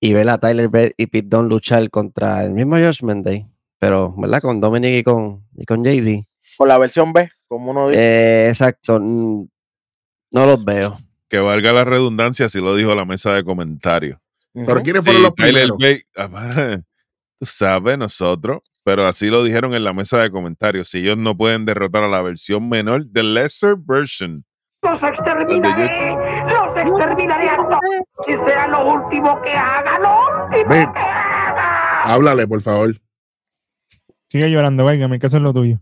[0.00, 3.46] y ver a Tyler Bate y Pete Dunne luchar contra el mismo Judgment Day,
[3.78, 4.42] pero, ¿verdad?
[4.42, 6.26] Con Dominic y con, y con JD.
[6.58, 8.02] Con la versión B, como uno dice.
[8.02, 8.98] Eh, exacto.
[9.00, 9.48] No
[10.32, 10.98] los veo.
[11.28, 14.18] Que valga la redundancia, así lo dijo la mesa de comentarios.
[14.52, 14.82] Pero.
[14.82, 15.78] ¿quiénes Sí, fueron los primeros?
[16.16, 16.78] Ah,
[17.40, 20.88] tú sabes, nosotros, pero así lo dijeron en la mesa de comentarios.
[20.88, 24.44] Si ellos no pueden derrotar a la versión menor de lesser version.
[24.82, 26.14] Los exterminaré,
[26.46, 30.92] los exterminaré a todos y será lo último que haga, lo último Ven.
[30.92, 32.02] que haga.
[32.04, 32.94] Háblale, por favor.
[34.28, 35.80] Sigue llorando, venga, que eso es lo tuyo.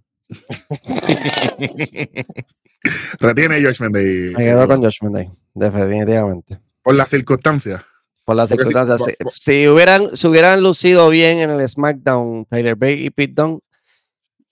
[3.21, 4.33] Retiene Judgment Day.
[4.37, 6.59] Me quedo con Judgment Day, definitivamente.
[6.83, 7.83] Por las circunstancias.
[8.25, 9.17] Por las Porque si- circunstancias.
[9.35, 13.35] Si, si hubieran, si hubieran lucido bien en el SmackDown, Tyler Bate y Pete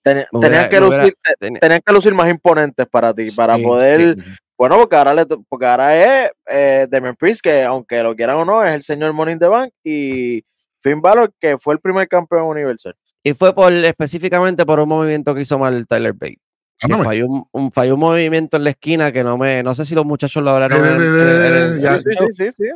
[0.03, 3.31] Ten- me tenían, que hubiera- lucir, te- tenía- tenían que lucir más imponentes para ti,
[3.31, 4.15] para poder.
[4.15, 4.23] sí.
[4.57, 6.87] Bueno, porque ahora, le, porque ahora es eh,
[7.19, 10.45] Priest, que aunque lo quieran o no, es el señor in the Bank, y
[10.81, 12.95] Finn Balor, que fue el primer campeón universal.
[13.27, 16.39] Y fue por específicamente por un movimiento que hizo mal Tyler Bate.
[16.83, 17.05] Ándame.
[17.05, 19.95] falló un, un- falló un movimiento en la esquina que no me, no sé si
[19.95, 22.71] los muchachos lo hablaron, Sí, sí, en- sí, en- sí, Sí, show, sí, sí, sí.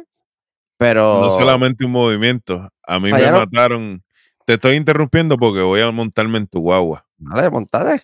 [0.79, 2.71] pero No solamente un movimiento.
[2.87, 3.41] A mí Fallaron.
[3.41, 4.03] me mataron.
[4.47, 7.05] Te estoy interrumpiendo porque voy a montarme en tu guagua.
[7.19, 8.03] Dale, montate.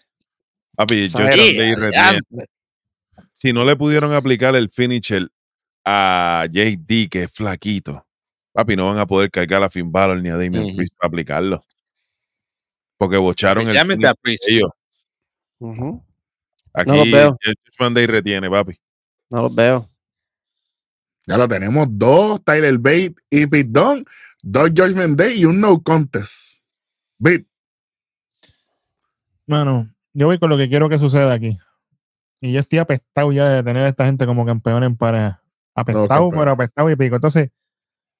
[0.76, 1.72] Papi, retiene.
[1.96, 2.46] Adiante.
[3.32, 5.28] si no le pudieron aplicar el finisher
[5.86, 8.04] a JD, que es flaquito,
[8.52, 10.76] papi, no van a poder cargar a Finn Balor ni a Damian Ujú.
[10.76, 11.64] Priest para aplicarlo.
[12.96, 14.70] Porque bocharon el Llámete a ellos.
[15.58, 16.04] Ujú,
[16.72, 17.36] Aquí los veo.
[17.42, 18.78] Judgment Day retiene, papi.
[19.30, 19.88] No los veo.
[21.26, 21.86] Ya lo tenemos.
[21.90, 24.04] Dos, Tyler Bate y Pete Dunne.
[24.42, 26.62] Dos Judgment Day y un no contest.
[27.18, 27.46] Bate.
[29.46, 31.58] Mano, yo voy con lo que quiero que suceda aquí.
[32.40, 35.42] Y yo estoy apestado ya de tener a esta gente como campeón en pareja.
[35.74, 37.16] Apestado, pero apestado y pico.
[37.16, 37.50] Entonces,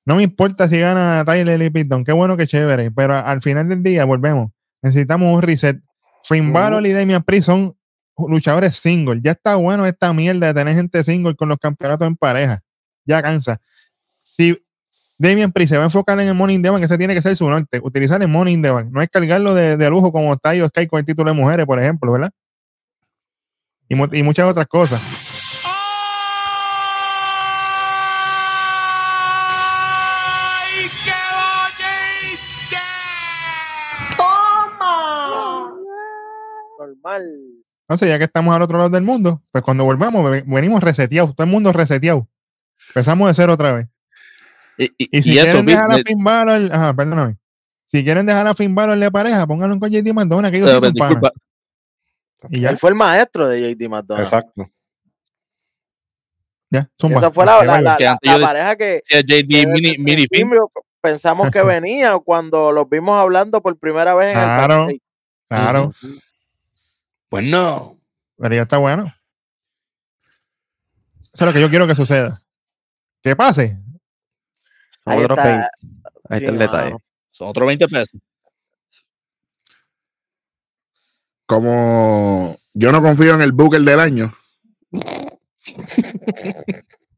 [0.06, 2.04] no me importa si gana Tyler y Pitton.
[2.04, 2.90] Qué bueno, que chévere.
[2.90, 4.50] Pero al final del día, volvemos.
[4.84, 5.80] Necesitamos un reset.
[6.24, 7.74] Finn Balor y Damian Priest son
[8.28, 9.18] luchadores single.
[9.22, 12.62] Ya está bueno esta mierda de tener gente single con los campeonatos en pareja.
[13.06, 13.62] Ya cansa.
[14.22, 14.62] Si
[15.16, 17.48] Damian Priest se va a enfocar en el Bank, que ese tiene que ser su
[17.48, 17.80] norte.
[17.82, 18.88] Utilizar el Money in the Bank.
[18.90, 21.80] No es cargarlo de, de lujo como está Sky con el título de mujeres, por
[21.80, 22.30] ejemplo, ¿verdad?
[23.88, 25.00] Y muchas otras cosas.
[37.02, 37.30] Normal.
[37.88, 41.34] Entonces, ya que estamos al otro lado del mundo, pues cuando volvamos, ve- venimos reseteados,
[41.36, 42.26] todo el mundo reseteado.
[42.88, 43.88] Empezamos de cero otra vez.
[44.78, 47.36] Y, y- Y si y quieren dejar a Finn Balor, ajá, perdóname.
[47.84, 50.74] Si quieren dejar a Finn Balor de pareja, pónganlo con JD Mandona, que ellos sí
[50.80, 51.30] pero, son disculpa,
[52.50, 54.26] Y ya, Él fue el maestro de JD McDonald.
[54.26, 54.68] Exacto.
[56.70, 59.66] ya, son Esa fue la, Que la, la- Que la- pareja que, que JD desde
[59.68, 60.26] Mini, mini
[61.00, 64.86] pensamos que venía cuando los vimos hablando por primera vez en el Claro.
[65.48, 65.92] Claro,
[67.34, 67.98] Pues no.
[68.38, 69.12] pero ya está bueno.
[71.32, 72.40] Eso es lo que yo quiero que suceda.
[73.24, 73.76] Que pase.
[75.02, 75.50] Son Ahí otros está.
[75.50, 75.66] 20.
[76.30, 76.96] Ahí Sí, está el detalle.
[77.32, 78.20] son otros 20 pesos.
[81.44, 84.32] Como yo no confío en el Booker del año.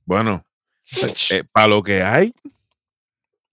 [0.06, 0.46] Bueno,
[1.52, 2.32] para lo que hay,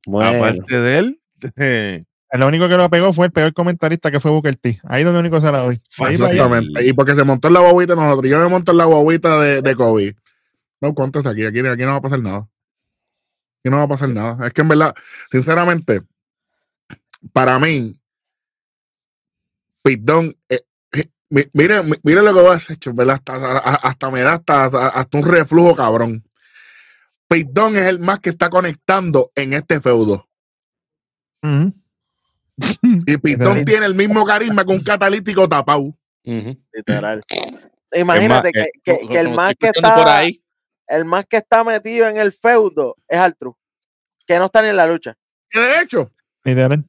[0.06, 1.22] Bueno, aparte de él,
[1.58, 2.06] eh,
[2.40, 4.80] Lo único que lo pegó fue el peor comentarista que fue Booker T.
[4.86, 5.80] Ahí es donde único se la doy.
[6.14, 6.86] Exactamente.
[6.88, 8.32] Y porque se montó en la guaguita de nosotros.
[8.32, 10.16] Yo me monto en la guaguita de, de Kobe.
[10.82, 12.40] No contes aquí, aquí, aquí no va a pasar nada.
[13.60, 14.48] Aquí no va a pasar nada.
[14.48, 14.96] Es que en verdad,
[15.30, 16.02] sinceramente,
[17.32, 18.00] para mí,
[19.84, 20.62] Pitón, eh,
[20.94, 23.16] eh, mi- mire, mi- mire lo que voy a hacer, en ¿verdad?
[23.16, 26.24] Hasta, hasta me da hasta, hasta- un reflujo cabrón.
[27.28, 30.28] Pitón es el más que está conectando en este feudo.
[31.44, 31.74] Ujú.
[33.08, 33.66] Y Pitón Literal.
[33.66, 35.82] tiene el mismo carisma que un catalítico tapado.
[36.26, 36.58] Ujú.
[36.72, 37.22] Literal.
[37.96, 40.44] Imagínate Es más, que, eh, que- el más que está por ahí,
[40.88, 43.56] el más que está metido en el feudo es Artru,
[44.26, 45.16] que no está ni en la lucha.
[45.50, 46.12] Que de hecho,
[46.44, 46.84] Literal.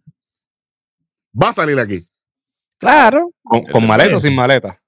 [1.41, 2.07] va a salir aquí.
[2.79, 3.31] claro.
[3.43, 4.81] ¿Con, con maleta o sin maleta?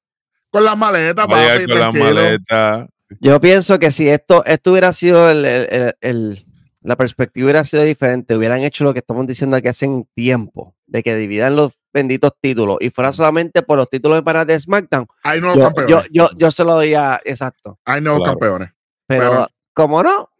[0.51, 2.89] Con las maletas, papi, con las maletas.
[3.21, 6.47] Yo pienso que si esto, esto hubiera sido el, el- el- el-
[6.87, 10.75] la perspectiva hubiera sido diferente, hubieran hecho lo que estamos diciendo aquí hace un tiempo,
[10.87, 14.59] de que dividan los benditos títulos y fuera solamente por los títulos de para de
[14.61, 16.09] SmackDown, Hay nuevos yo, campeones.
[16.11, 17.79] yo, yo, yo se lo doy a exacto.
[17.85, 18.39] Hay nuevos Claro.
[18.39, 18.71] campeones.
[19.07, 20.31] Pero Pero- como no,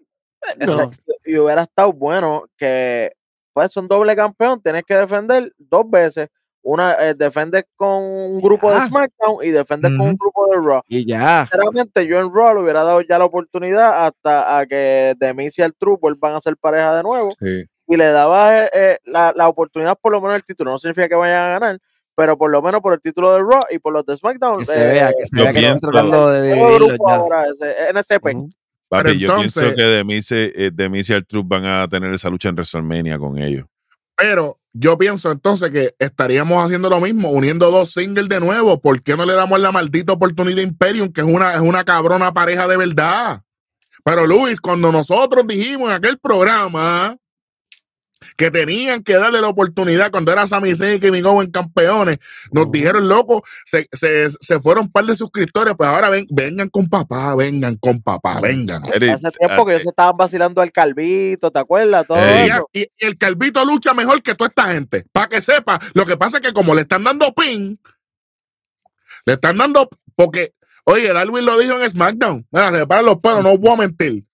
[0.59, 0.91] no.
[1.25, 3.13] Y hubiera estado bueno que,
[3.53, 6.29] pues, son doble campeón, tienes que defender dos veces.
[6.69, 8.85] Una, eh, defendes con un grupo de.
[8.89, 10.83] SmackDown y defendes con un grupo de Raw.
[10.89, 11.47] y ya.
[11.49, 15.63] Sinceramente, yo en Raw le hubiera dado ya la oportunidad hasta a que Demis y
[15.63, 17.29] el True vuelvan a ser pareja de nuevo.
[17.39, 17.67] Sí.
[17.87, 20.73] y le daba eh, eh, la, la oportunidad por lo menos el título.
[20.73, 21.79] No significa que vayan a ganar,
[22.17, 24.59] pero por lo menos por el título de Raw y por los de SmackDown.
[24.59, 28.35] Que se vea, que se vea que están tratando de ahora, ese, NSP.
[28.35, 28.49] Ujú.
[28.89, 32.13] Papi, Pero yo entonces- pienso que Demis, eh, Demis y el Truth van a tener
[32.13, 33.67] esa lucha en WrestleMania con ellos.
[34.17, 38.81] Pero yo pienso entonces que estaríamos haciendo lo mismo, uniendo dos singles de nuevo.
[38.81, 41.85] ¿Por qué no le damos la maldita oportunidad a Imperium, que es una, es una
[41.85, 43.43] cabrona pareja de verdad?
[44.05, 47.17] Pero Luis, cuando nosotros dijimos en aquel programa
[48.37, 52.19] que tenían que darle la oportunidad cuando era Sami Zayn y Kevin Owens campeones,
[52.51, 56.69] nos dijeron, loco, se, se, se fueron un par de suscriptores, pues ahora ven, vengan
[56.69, 58.83] con papá, vengan con papá, vengan.
[58.85, 62.07] Hace tiempo que ah, ellos se estaban vacilando al Calvito, ¿te acuerdas?
[62.07, 62.69] Todo eso.
[62.73, 65.05] Y, y el Calvito lucha mejor que toda esta gente.
[65.13, 67.79] Para que sepa, lo que pasa es que como le están dando pin,
[69.27, 69.89] le están dando.
[70.15, 72.47] Porque, oye, Darwin lo dijo en SmackDown.
[72.51, 74.26] Mira, se los pelos, no voy a mentir.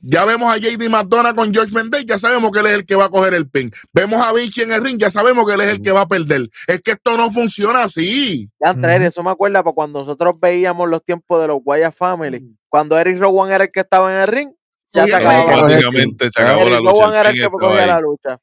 [0.00, 2.94] Ya vemos a JD McDonough con George Mendez, ya sabemos que él es el que
[2.94, 3.70] va a coger el pin.
[3.92, 6.06] Vemos a Vinci en el ring, ya sabemos que él es el que va a
[6.08, 6.48] perder.
[6.66, 8.48] Es que esto no funciona así.
[8.62, 9.08] Ya, Andrés, Ujú.
[9.08, 12.56] eso me acuerda para cuando nosotros veíamos los tiempos de los Wyatt Family.
[12.68, 14.50] Cuando Eric Rowan era el que estaba en el ring,
[14.92, 15.48] ya se acabó.
[15.48, 17.20] se acabó la Eric Rowan lucha.
[17.20, 18.38] era el que cogía la lucha.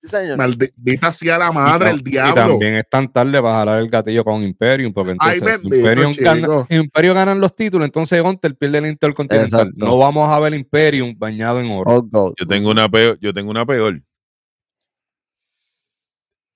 [0.00, 0.38] Sí, señor.
[0.38, 2.34] Maldita sea la Y madre, tam- el Y diablo.
[2.34, 6.66] también es tan tarde para jalar el gatillo con Imperium, porque Ay, bendito, Imperium, gana.
[6.70, 9.60] Imperium ganan los títulos, entonces Gunter pierde el Intercontinental.
[9.68, 9.84] Exacto.
[9.86, 12.02] No vamos a ver Imperium bañado en oro.
[12.02, 12.34] Gold.
[12.38, 14.00] Yo tengo una peor, yo tengo una peor.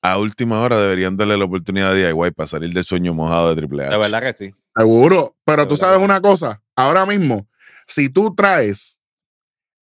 [0.02, 3.56] A última hora deberían darle la oportunidad a DIY para salir del sueño mojado de
[3.56, 3.92] Triple H.
[3.92, 4.54] De verdad que sí.
[4.76, 7.46] Seguro, pero De tú sabes una cosa, ahora mismo,
[7.86, 9.00] si tú traes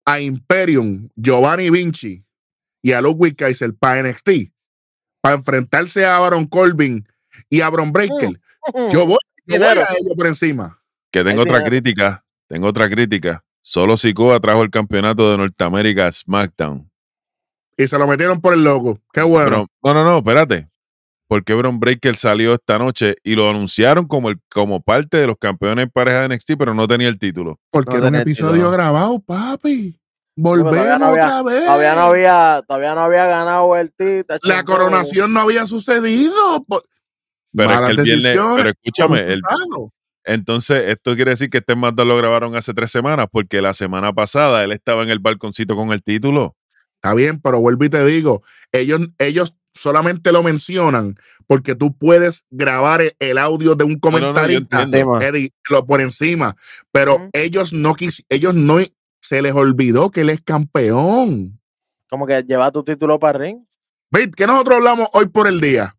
[0.05, 2.23] a Imperium, Giovanni Vinci
[2.83, 4.53] y a Ludwig Kaiser para NXT,
[5.21, 7.07] para enfrentarse a Baron Corbin
[7.49, 8.41] y a Bron Breaker,
[8.93, 10.83] yo voy, yo voy a ellos por encima.
[11.13, 12.25] Que tengo otra crítica.
[12.49, 13.45] Tengo otra crítica.
[13.61, 16.91] Solo Sikoa trajo el campeonato de Norteamérica a SmackDown.
[17.77, 18.99] Y se lo metieron por el loco.
[19.13, 19.65] Qué bueno.
[19.65, 20.69] Bron- no, no, no, espérate.
[21.29, 25.37] Porque Bron Breaker salió esta noche y lo anunciaron como, el, como parte de los
[25.39, 27.61] campeones en pareja de NXT, pero no tenía el título.
[27.71, 28.71] porque no era un episodio título.
[28.73, 30.00] grabado, papi.
[30.41, 31.65] Volvemos no había- otra vez.
[31.65, 34.39] Todavía no había, todavía no había ganado el título.
[34.43, 36.65] La coronación no había sucedido.
[36.67, 36.83] por-
[37.55, 39.43] Pero es que el viernes, decisiones, pero escúchame, el,
[40.25, 44.13] entonces esto quiere decir que este SmackDown lo grabaron hace tres semanas, porque la semana
[44.13, 46.57] pasada él estaba en el balconcito con el título.
[46.97, 52.45] Está bien, pero vuelvo y te digo, ellos, ellos solamente lo mencionan porque tú puedes
[52.51, 54.83] grabar el, el audio de un no, comentarista.
[55.23, 56.55] Eddie, lo por encima,
[56.93, 58.79] pero ellos no quis, ellos no
[59.21, 61.61] se les olvidó que él es campeón.
[62.09, 63.59] Como que lleva tu título para el ring.
[64.11, 64.29] ¿Ves?
[64.35, 65.95] que nosotros hablamos hoy por el día?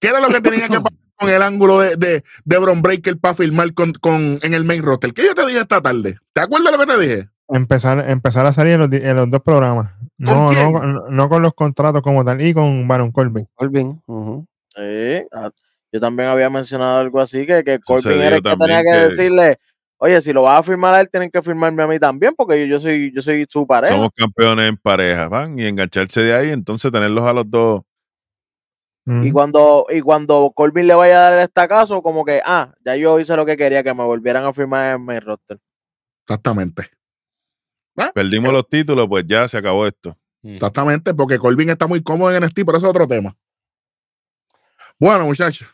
[0.00, 3.16] ¿Qué era lo que tenía que pasar con el ángulo de, de, de Bron Breaker
[3.18, 5.12] para filmar con, con, en el main roster?
[5.12, 6.18] ¿Qué yo te dije esta tarde?
[6.32, 7.28] ¿Te acuerdas lo que te dije?
[7.48, 9.92] Empezar, empezar a salir en los, en los dos programas.
[10.18, 10.72] No, quién?
[10.72, 13.46] no, no, no con los contratos como tal y con Baron Corbin.
[13.54, 14.00] Corbin.
[14.06, 14.46] ujú.
[14.74, 15.50] Sí, ah,
[15.92, 19.58] yo también había mencionado algo así, que, que Corbin era el que tenía que- decirle,
[19.98, 22.60] oye, si lo vas a firmar a él, tienen que firmarme a mí también, porque
[22.60, 23.94] yo, yo soy, yo soy su pareja.
[23.94, 27.82] Somos campeones en pareja, van, y engancharse de ahí, entonces tenerlos a los dos.
[29.06, 29.24] Mm.
[29.24, 32.96] Y cuando, y cuando Corbin le vaya a dar el estacazo, como que, ah, ya
[32.96, 35.58] yo hice lo que quería, que me volvieran a firmar en mi roster.
[36.26, 36.90] Exactamente.
[38.14, 40.16] Perdimos los títulos, pues ya se acabó esto.
[40.42, 43.34] Exactamente, porque Colvin está muy cómodo en NXT, pero eso es otro tema.
[44.98, 45.68] Bueno, muchachos,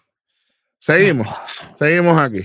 [0.78, 1.28] seguimos,
[1.74, 2.42] seguimos aquí.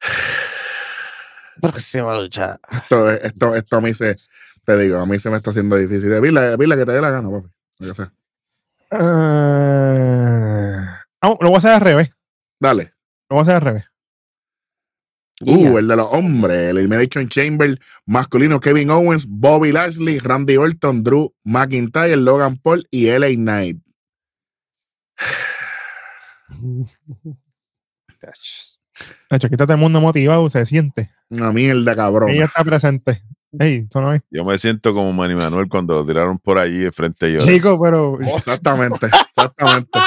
[1.60, 2.58] Próxima lucha.
[2.70, 4.16] Esto, esto, esto a mí se,
[4.64, 6.20] te digo, a mí se me está haciendo difícil.
[6.20, 7.48] Dile, dile que te dé la gana, papi.
[7.78, 8.12] Lo que sea.
[8.90, 12.10] Ah, lo voy a hacer al revés.
[12.60, 12.94] Dale.
[13.28, 13.84] Lo voy a hacer al revés.
[15.40, 21.04] Uh, el de los hombres, el Elimination Chamber masculino, Kevin Owens, Bobby Lashley, Randy Orton,
[21.04, 23.78] Drew McIntyre, Logan Paul y LA Knight.
[29.30, 31.10] Nacho, quítate el mundo motivado, se siente.
[31.28, 32.30] Una mierda, cabrón.
[32.30, 33.22] Ella está presente.
[33.58, 34.22] Ey, eso no es.
[34.30, 37.38] Yo me siento como Manny Manuel cuando lo tiraron por allí de frente a yo.
[37.40, 38.18] Chico, pero.
[38.20, 39.98] Exactamente, exactamente.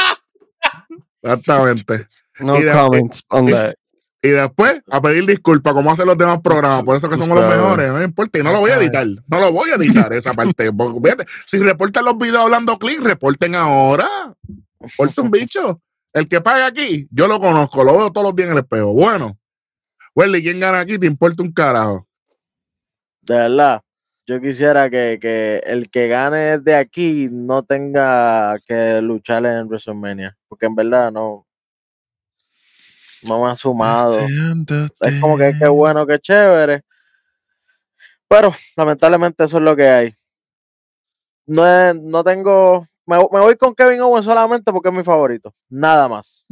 [1.22, 2.08] Exactamente.
[2.40, 3.74] No Y de- comments on that.
[4.24, 6.84] Y después a pedir disculpas, como hacen los demás programas.
[6.84, 7.88] Por eso que Tú somos los mejores.
[7.88, 8.38] No me importa.
[8.38, 9.08] Y no lo voy a editar.
[9.08, 10.72] No lo voy a editar esa parte.
[10.72, 14.08] Porque, fíjate, si reportan los videos hablando clic, reporten ahora.
[14.80, 15.82] Reporten un bicho.
[16.14, 18.94] El que paga aquí, yo lo conozco, lo veo todos los días en el espejo.
[18.94, 19.38] Bueno,
[20.16, 21.00] Welly, ¿quién gana aquí?
[21.00, 22.08] Te importa un carajo.
[23.22, 23.82] De verdad,
[24.26, 30.38] yo quisiera que, que el que gane de aquí no tenga que luchar en WrestleMania,
[30.50, 31.48] porque en verdad no,
[33.24, 34.16] no me ha sumado.
[35.00, 36.84] Es como que qué bueno, qué chévere.
[38.28, 40.16] Pero lamentablemente eso es lo que hay.
[41.46, 42.88] No, es- no tengo.
[43.06, 45.54] Me, me voy con Kevin Owens solamente porque es mi favorito.
[45.70, 46.46] Nada más.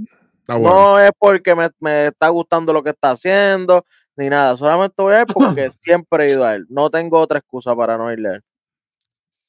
[0.48, 0.70] Bueno.
[0.70, 3.86] No es porque me, me está gustando lo que está haciendo,
[4.16, 4.58] ni nada.
[4.58, 6.66] Solamente voy a él porque siempre he ido a él.
[6.70, 8.44] No tengo otra excusa para no irle a él.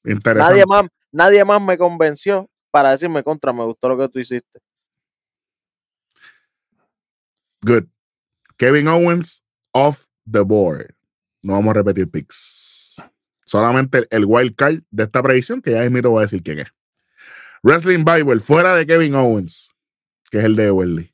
[0.04, 0.52] Interesante.
[0.52, 4.60] Nadie más, nadie más me convenció para decirme contra, me gustó lo que tú hiciste.
[7.62, 7.84] Good.
[8.56, 10.94] Kevin Owens off the board.
[11.42, 13.02] No vamos a repetir picks.
[13.46, 16.42] Solamente el, el wild card de esta predicción, que ya es mito, voy a decir
[16.42, 16.68] quién es.
[17.62, 19.74] Wrestling Bible, fuera de Kevin Owens,
[20.30, 21.12] que es el de Welly.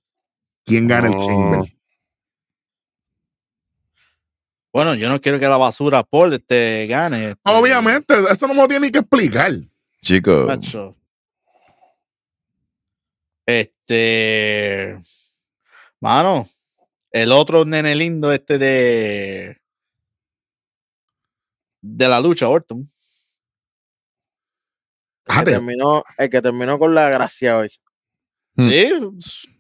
[0.65, 1.15] ¿Quién gana el.
[1.15, 1.73] Chamber?
[4.73, 7.31] Bueno, yo no quiero que la basura Paul este, gane.
[7.31, 9.53] este, Obviamente, esto no me lo tiene ni que explicar.
[10.03, 10.95] Chicos, macho.
[13.47, 14.99] Este.
[16.01, 16.47] Mano,
[17.11, 19.57] el otro nene lindo este de.
[21.81, 22.89] De la lucha, Orton.
[25.27, 27.71] El que, Fíjate, terminó, el que terminó con la gracia hoy.
[28.55, 28.69] Hmm.
[28.69, 29.51] Sí.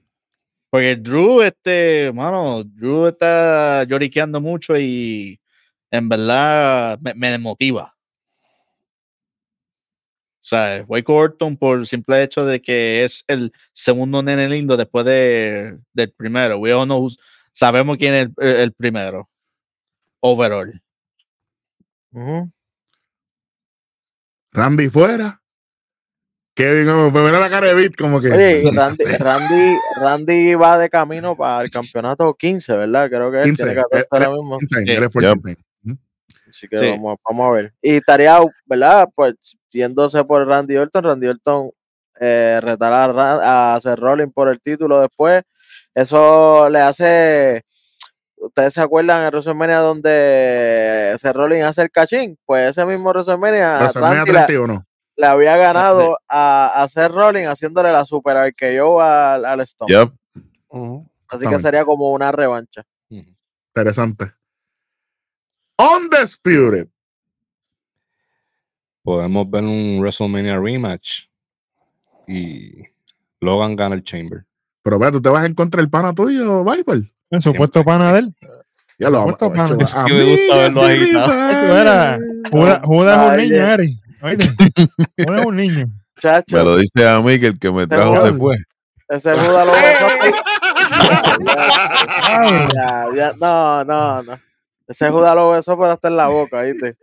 [0.70, 5.40] Porque Drew, este, mano, Drew está lloriqueando mucho y
[5.90, 7.96] en verdad me, me desmotiva.
[10.46, 14.76] O sea, con Orton por el simple hecho de que es el segundo nene lindo
[14.76, 16.58] después de, del primero.
[16.58, 17.08] We all know
[17.50, 19.28] sabemos quién es el, el primero.
[20.20, 20.80] Overall.
[24.52, 25.42] Randy fuera.
[26.56, 28.32] Kevin Owens, me mira la cara de Beat como que.
[28.32, 33.10] Oye, y Randy, Randy, Randy va de camino para el campeonato 15, ¿verdad?
[33.10, 34.58] Creo que él 15, tiene 14 eh, ahora mismo.
[34.60, 34.66] Sí.
[34.86, 35.58] él Yep.
[36.48, 36.90] Así que Sí.
[36.92, 37.74] vamos, vamos a ver.
[37.82, 39.06] Y estaría, ¿verdad?
[39.14, 39.34] Pues
[39.70, 41.70] yéndose por Randy Orton, Randy Orton
[42.18, 45.42] eh, retar a, Seth Rollins por el título después.
[45.94, 47.62] Eso le hace.
[48.36, 52.38] ¿Ustedes se acuerdan en WrestleMania donde Seth Rollins hace el cachín?
[52.46, 54.86] Pues ese mismo WrestleMania, WrestleMania Randy la- 31.
[55.16, 59.92] Le había ganado a, a Seth Rollins haciéndole la super RKO al, al Stone.
[59.92, 60.12] yep.
[61.28, 62.84] Así que sería como una revancha.
[63.08, 64.32] Interesante.
[65.78, 66.88] Undisputed.
[69.02, 71.26] Podemos ver un WrestleMania rematch
[72.26, 72.82] y
[73.40, 74.44] Logan gana el Chamber.
[74.82, 77.12] Pero vea, tú te vas en contra del pana tuyo, Viper.
[77.30, 78.34] El supuesto pana de él.
[78.98, 79.34] Ya lo vamos.
[79.84, 82.18] Es que me gusta verlo agitado.
[82.50, 83.56] Judas, Judas es un niño.
[84.22, 84.44] Oíste,
[85.24, 85.86] Judas es un niño.
[86.18, 88.56] Chacho, Me lo dice a mí que el que me trajo se fue.
[89.08, 90.08] ese Buda lo besó.
[92.74, 94.38] Ya, ya, no, no, no.
[94.88, 96.96] Ese Judas lo besó, pero hasta en la boca, ¿viste?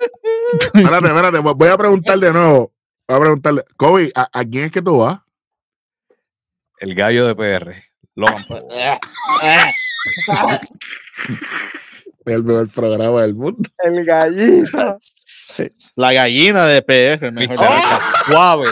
[0.74, 2.72] Espérate, espérate, voy- voy a preguntar de nuevo.
[3.08, 3.64] Voy a preguntarle.
[3.78, 5.20] Kobe, ¿a, a quién es que tú vas?
[6.80, 7.76] El gallo de PR.
[8.16, 8.64] Logan Paul.
[12.26, 13.70] El mejor programa del mundo.
[13.84, 14.98] El gallito.
[15.96, 17.70] La gallina de PR, mejor dicho.
[18.26, 18.66] Suave,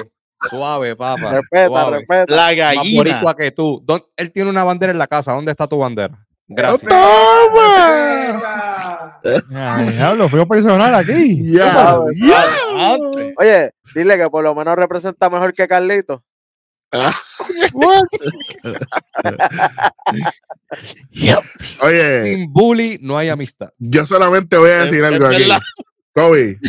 [0.49, 1.29] suave, papá.
[1.35, 1.97] Respeta, suave.
[1.99, 2.35] respeta.
[2.35, 2.97] La Más gallina.
[2.97, 3.81] boricua que tú.
[3.85, 5.33] ¿Dó- Él tiene una bandera en la casa.
[5.33, 6.25] ¿Dónde está tu bandera?
[6.47, 6.89] Gracias.
[6.89, 7.91] ¡Toma!
[9.91, 11.51] diablo, fui personal aquí.
[11.53, 11.99] Ya.
[12.15, 12.93] Ya.
[12.93, 13.33] Antes.
[13.37, 16.23] Oye, dile que por lo menos representa mejor que Carlito.
[21.81, 23.69] Oye, Sin bully no hay amistad.
[23.77, 25.43] yo solamente voy a decir algo aquí.
[26.13, 26.59] Kobe,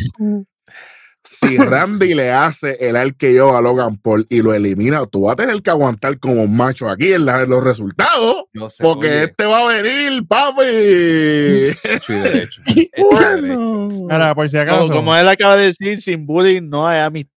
[1.24, 5.36] si Randy le hace el arqueo a Logan Paul y lo elimina, tú vas a
[5.36, 8.44] tener que aguantar como un macho aquí en, la- en los resultados.
[8.52, 10.62] Yo sé, Porque oye, este va a venir, papi.
[10.64, 12.62] derecho.
[14.10, 17.32] Ahora, por si Como, acaso, como él acaba de decir, sin bullying no hay amistad.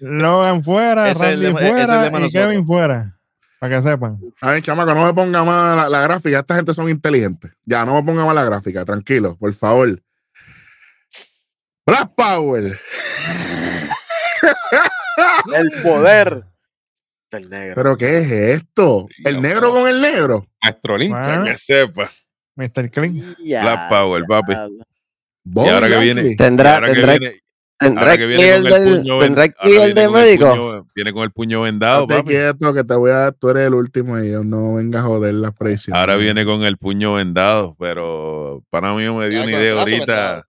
[0.00, 3.18] Logan fuera, Ese Randy el fuera y Kevin fuera.
[3.58, 4.18] Para que sepan.
[4.40, 6.40] A ver, chamaco, no me ponga más la, la gráfica.
[6.40, 7.52] Esta gente son inteligentes.
[7.64, 8.84] Ya, no me ponga más la gráfica.
[8.84, 10.02] Tranquilo, por favor.
[11.86, 12.78] Black Power.
[15.54, 16.44] El poder
[17.30, 17.74] del negro.
[17.74, 19.06] ¿Pero qué es esto?
[19.24, 20.46] ¿El negro con el negro?
[20.62, 21.18] Maestro limpio.
[21.20, 22.10] Bueno, Que sepa.
[22.56, 22.90] Mr.
[22.90, 23.36] Clean.
[23.38, 24.52] Black Power, papi.
[25.44, 27.36] Y ahora que viene- Tendrá, ahora que tendrá, viene,
[27.78, 30.44] ¿Tendrá Ahora que viene con el del, puño, ¿tendrá de con el médico?
[30.46, 32.28] puño- viene con el puño vendado, papi.
[32.30, 35.34] quieto que te voy a tú eres el último y yo no venga a joder
[35.34, 35.98] las predicciones.
[36.00, 39.96] Ahora viene con el puño vendado, pero para mí me dio una idea ahorita.
[39.98, 40.44] vendado.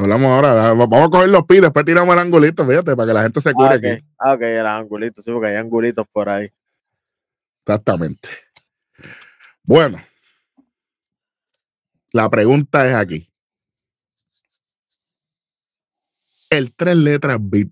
[0.00, 3.22] Hablamos ahora, vamos a coger los pies, después tiramos el angulito, fíjate, para que la
[3.24, 3.86] gente se cure Ah, aquí.
[3.90, 6.48] ok, ah, ok, el angulito, sí, porque hay angulitos por ahí.
[7.66, 8.28] Exactamente.
[9.64, 9.98] Bueno,
[12.12, 13.28] la pregunta es aquí.
[16.56, 17.68] El tres letras beat.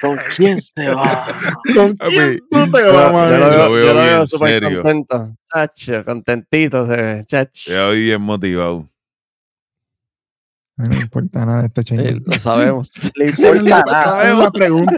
[0.00, 1.26] ¿Con quién se va?
[1.74, 3.38] ¿Con quién tú te Yo, vas, yo madre?
[3.38, 4.82] lo Lo veo, veo yo veo súper serio.
[4.82, 5.36] contento.
[5.52, 7.88] Chacho, contentito se ve, chacho.
[7.88, 8.88] Hoy bien motivado.
[10.76, 12.20] No importa nada de este Sí, chingo.
[12.26, 12.92] lo sabemos.
[13.14, 14.94] Le Esa es, la, importa esa es la pregunta.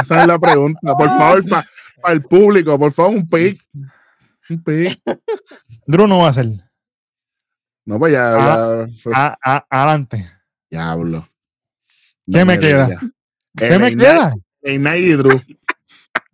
[0.00, 0.94] Esa es la pregunta.
[0.96, 1.66] Por favor, para
[2.14, 3.60] el público, por favor, un pic.
[4.50, 5.00] Un pic.
[5.86, 6.48] Drew no va a ser.
[7.84, 10.30] No, pues ya, Ah, ya, pues, A- a- adelante.
[10.70, 11.28] diablo.
[12.30, 12.86] ¿Qué No me queda?
[12.86, 13.02] digas.
[13.56, 14.34] ¿Qué me queda?
[14.62, 15.40] LA y Drew.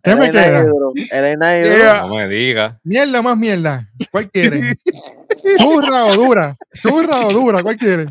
[0.01, 0.71] ¿Qué me Elena queda?
[1.11, 1.77] Elena Hidro.
[1.77, 2.01] Yeah.
[2.07, 2.79] No me diga.
[2.83, 3.89] Mierda más mierda.
[4.11, 4.61] ¿Cuál quiere?
[5.57, 6.57] ¿Churra o dura?
[6.81, 7.61] ¿Churra o dura?
[7.63, 8.05] ¿Cuál quiere?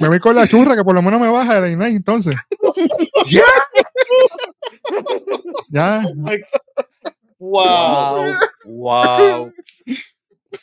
[0.00, 2.36] Me voy con la churra que por lo menos me baja el Ignite entonces.
[5.68, 6.02] Ya.
[7.38, 8.34] Wow.
[8.64, 9.52] Wow.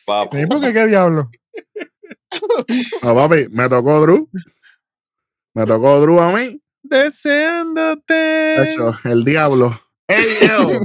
[0.05, 0.37] Papo.
[0.37, 1.29] Sí, porque qué diablo.
[3.01, 4.29] No, papi, me tocó Drew.
[5.53, 6.61] Me tocó Drew a mí.
[6.83, 8.13] Deseándote.
[8.13, 9.79] De hecho, el diablo.
[10.07, 10.81] Yo,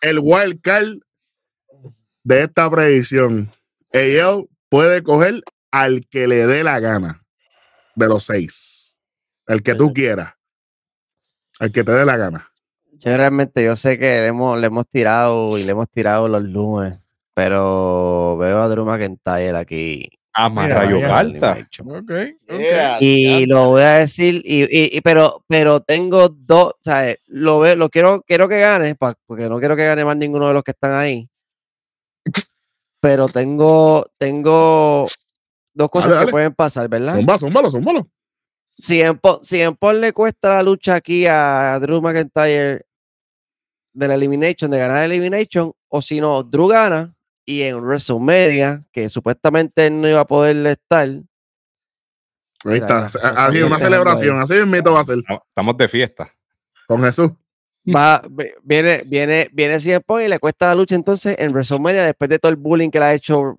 [0.00, 0.98] el wild card
[2.24, 3.48] de esta predicción.
[3.92, 7.24] Ey, yo puede coger al que le dé la gana
[7.94, 9.00] de los seis.
[9.46, 10.34] El que tú quieras.
[11.58, 12.50] Al que te dé la gana.
[13.00, 16.42] Yo realmente, yo sé que le hemos, le hemos tirado y le hemos tirado los
[16.42, 16.98] lunes,
[17.38, 20.10] pero veo a Drew McIntyre aquí.
[20.34, 20.98] Ah, más rayo
[22.48, 27.14] Yeah, Y lo voy a decir, y, y- y- pero, pero tengo dos, o sea,
[27.28, 30.48] lo veo, lo quiero, quiero que gane, pa- porque no quiero que gane más ninguno
[30.48, 31.28] de los que están ahí.
[33.00, 35.06] Pero tengo, tengo
[35.74, 36.26] dos cosas dale.
[36.26, 37.14] que pueden pasar, ¿verdad?
[37.14, 38.08] Zúmbalo, zúmbalo, zúmbalo.
[38.76, 42.84] Si en, si en Paul le cuesta la lucha aquí a Drew McIntyre
[43.92, 47.14] de la Elimination, de ganar la Elimination, o si no, Drew gana
[47.50, 51.22] y en WrestleMania, que supuestamente él no iba a poder estar, Ahí
[52.64, 53.46] Mira, está.
[53.46, 54.40] Así, ya una celebración.
[54.40, 55.18] Así mismo va a ser.
[55.48, 56.28] Estamos de fiesta.
[56.86, 57.30] Con Jesús.
[57.94, 62.02] va, vi- viene, viene, viene CM Punk y le cuesta la lucha entonces en WrestleMania
[62.04, 63.58] después de todo el bullying que le ha hecho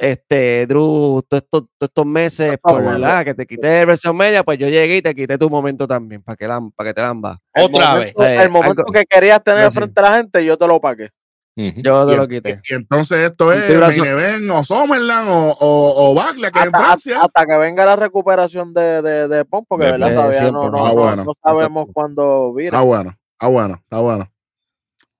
[0.00, 2.92] este Drew todos estos, todos estos meses por bueno.
[2.92, 6.22] verdad que te quité de WrestleMania pues yo llegué y te quité tu momento también
[6.22, 8.14] para que la, para que te lambas El Otra vez.
[8.16, 10.80] momento- Eh, El momento algo- que querías tener frente a la gente, yo te lo
[10.80, 11.10] pagué.
[11.54, 16.10] Yo te Y, lo quité y entonces esto es Main Event o Summerland o, o,
[16.10, 17.14] o Backlash, que es en Hasta, Francia.
[17.20, 20.14] hasta- hasta que venga la recuperación de, de, de Punk, porque De ¿verdad?
[20.14, 21.24] Todavía no, no, Ah, no- bueno.
[21.24, 22.78] no sabemos cuándo vira.
[22.78, 24.32] Ah, bueno, ah, bueno, está bueno.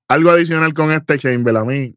[0.08, 1.94] Algo adicional con este Chamber, a mí.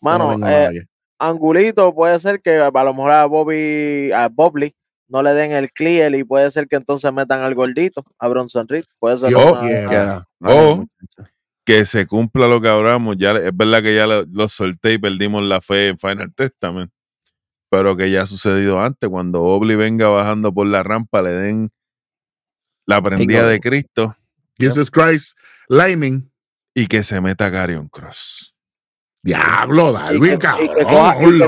[0.00, 0.86] Mano, no eh.
[1.18, 4.74] Angulito puede ser que a lo mejor a Bobby, a Bobley
[5.08, 8.68] no le den el clear y puede ser que entonces metan al gordito, a Bronson
[8.68, 8.84] Reed.
[8.98, 10.26] Puede ser Yo una-.
[10.42, 10.84] Oh.
[11.66, 13.16] Que se cumpla lo que hablamos.
[13.18, 16.90] Ya, es verdad que ya lo, lo solté y perdimos la fe en Final Testament.
[17.68, 19.10] Pero que ya ha sucedido antes.
[19.10, 21.68] Cuando Obli venga bajando por la rampa, le den
[22.86, 24.16] la prendida de Cristo
[24.58, 25.36] Jesus Christ,
[25.68, 26.30] Lightning.
[26.72, 28.54] y que se meta Carion Cross.
[29.22, 30.68] Diablo, Darwin, cabrón.
[30.74, 31.38] que coja- y un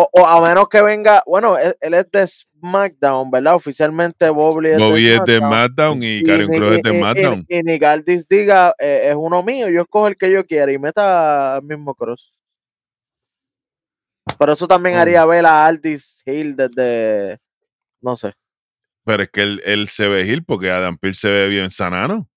[0.00, 3.54] o, o a menos que venga, bueno, él, él es de SmackDown, ¿verdad?
[3.54, 6.02] Oficialmente Bobby es Bobby de es de SmackDown.
[6.02, 6.40] Y ni- Cross
[6.76, 7.44] es de y- y- SmackDown.
[7.48, 10.78] Y, ni Galdis diga, eh, es uno mío, yo escojo el que yo quiera y
[10.78, 12.32] meta al mismo Cross.
[14.38, 15.00] Pero eso también Oh.
[15.00, 17.38] haría ver a Aldis Hill desde,
[18.00, 18.32] no sé.
[19.04, 22.28] Pero es que él, él se ve Gil porque Adam Pearce se ve bien sanano.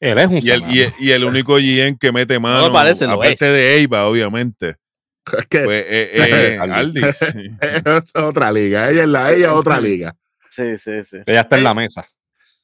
[0.00, 3.06] Él es un Y el, y, el- y el único GM que mete mano, parece,
[3.06, 4.76] lo aparte de Eva, obviamente,
[5.38, 6.10] Es que pues eh,
[6.54, 7.22] eh, Aldis.
[7.60, 8.90] Es otra liga.
[8.90, 10.14] Ella es la, ella es otra liga.
[10.48, 11.18] Sí, sí, sí.
[11.26, 12.06] Ella está en la mesa.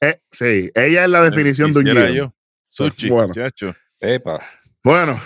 [0.01, 2.35] Eh, sí, ella es la definición de un yo.
[2.69, 3.29] Sushi, Bueno.
[3.29, 3.75] muchacho.
[4.01, 4.41] Sepa.
[4.83, 5.19] Bueno,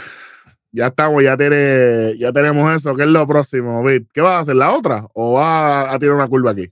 [0.70, 2.94] ya estamos, ya, tiene, ya tenemos eso.
[2.94, 4.08] ¿Qué es lo próximo, Vic?
[4.12, 4.56] ¿Qué vas a hacer?
[4.56, 5.06] ¿La otra?
[5.14, 6.70] ¿O vas a tirar una curva aquí?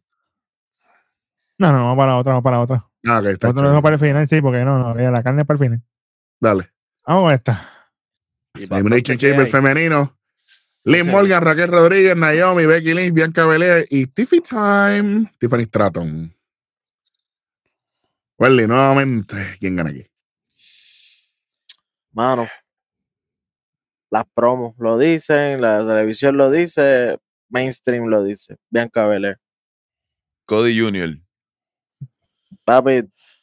[1.58, 2.86] No, no, vamos para la otra, vamos para la otra.
[3.06, 5.46] Ah, ok, está dejamos para el final, sí, porque no, no, eh, la carne es
[5.46, 5.82] para el final.
[6.38, 6.70] Dale.
[7.06, 7.70] Vamos con esta.
[8.54, 10.16] Elimination Chamber femenino.
[10.86, 11.10] Liz Sí.
[11.10, 16.32] Morgan, Raquel Rodríguez, Naomi, Becky Lynch, Bianca Belair y Tiffany Time, Tiffany Stratton.
[18.38, 20.06] Welly, nuevamente, ¿quién gana aquí?
[22.12, 22.46] Mano,
[24.10, 27.18] las promos lo dicen, la televisión lo dice.
[27.48, 28.56] mainstream lo dice.
[28.70, 29.38] Bianca Belair.
[30.46, 31.18] Cody Jr.
[32.64, 33.02] Papi,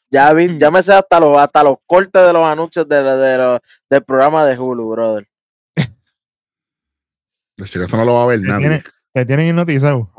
[0.10, 3.18] ya vi, ya me sé hasta los, hasta los cortes de los anuncios de, de-
[3.18, 5.28] de los- del programa de Hulu, brother.
[7.66, 8.68] Si eso no lo va a ver Te, nadie.
[8.68, 8.84] tiene-
[9.14, 10.10] te tienen hipnotizado.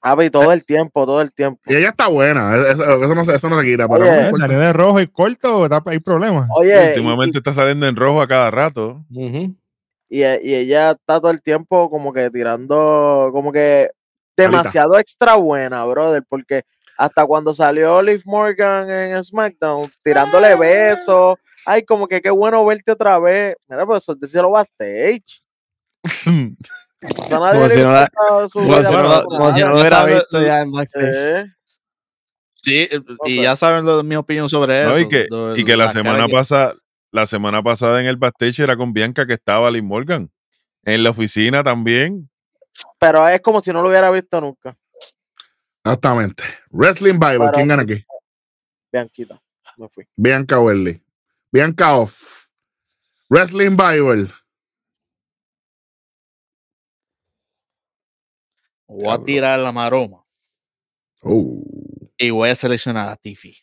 [0.00, 1.60] Papi, todo el tiempo, todo el tiempo.
[1.66, 3.88] Y ella está buena, eso, eso no, se, eso no se quita.
[3.88, 4.32] Pero Oye, no Eh.
[4.38, 6.46] Salió de rojo y corto, hay problemas.
[6.54, 9.02] Oye, y- Últimamente está saliendo en rojo a cada rato.
[9.10, 9.48] Y,
[10.10, 10.22] y
[10.54, 13.90] ella está todo el tiempo como que tirando, como que
[14.36, 16.62] demasiado extra buena, brother, porque
[16.98, 22.92] hasta cuando salió Liv Morgan en SmackDown, tirándole besos, ay, como que qué bueno verte
[22.92, 23.56] otra vez.
[23.66, 25.42] Mira, pues decírselo backstage.
[26.04, 26.56] O sea, nadie
[27.28, 31.14] Como si no la- hubiera visto ya en backstage.
[31.14, 31.44] Eh,
[32.56, 33.44] Sí, eh, y Ok.
[33.44, 34.90] ya saben lo de mi opinión sobre eso.
[34.92, 36.74] No, y que, lo- y que la semana pasada,
[37.10, 40.30] la semana pasada en el backstage era con Bianca que estaba Liz Morgan.
[40.82, 42.30] En la oficina también.
[42.98, 44.74] pero es como si no lo hubiera visto nunca.
[45.84, 46.42] Exactamente.
[46.70, 48.02] Wrestling Bible, Para- ¿quién gana aquí?
[48.90, 49.40] Bianquita,
[49.76, 50.04] me fui.
[50.16, 51.00] Bianca Welly.
[51.52, 52.46] Bianca Off.
[53.28, 54.28] Wrestling Bible.
[59.02, 60.22] Voy a tirar la maroma
[61.26, 63.56] Uh, y voy a seleccionar a Tiffy.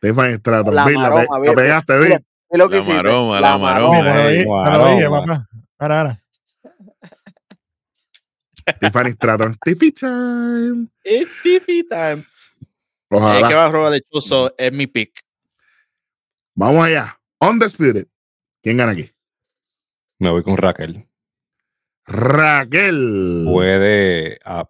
[0.00, 0.74] Tiffany Stratton.
[0.74, 1.92] La Bill, la, maroma, pe- la pegaste,
[2.50, 4.00] que La hiciste, maroma, la maroma.
[5.10, 5.48] Papá.
[5.78, 6.24] Ahora, ahora.
[8.80, 9.52] Tiffany Stratton.
[9.64, 10.88] Tiffy time.
[11.04, 12.22] It's Tiffy time.
[12.22, 12.24] Eh,
[13.10, 13.48] que Ojalá.
[13.56, 15.20] va a robar de Chuso es mi pick.
[16.54, 17.18] Vamos allá.
[17.40, 18.06] Undisputed.
[18.62, 19.10] ¿Quién gana aquí?
[20.18, 21.06] Me voy con Raquel.
[22.10, 23.44] Raquel.
[23.46, 24.38] Puede.
[24.44, 24.68] ah,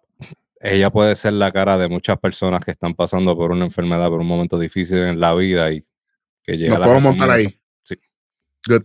[0.59, 4.19] ella puede ser la cara de muchas personas que están pasando por una enfermedad, por
[4.19, 5.83] un momento difícil en la vida y
[6.43, 7.59] que llega Nos la podemos montar ahí.
[7.83, 7.95] Sí.
[8.67, 8.83] Good.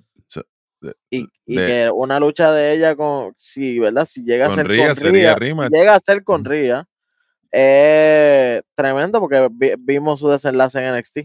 [1.11, 4.07] y, y de- que una lucha de ella con, si, ¿verdad?
[4.07, 5.73] Si llega a ser Rhea con sería Rhea, rematch.
[5.73, 6.89] llega a ser con Ría,
[7.51, 11.19] es tremendo porque vi- vimos su desenlace en NXT.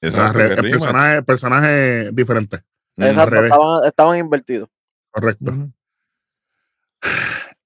[0.00, 2.58] Exacto, re- que el personaje, personaje diferente.
[2.96, 4.68] Exacto, estaban, estaban invertidos.
[5.10, 5.52] Correcto.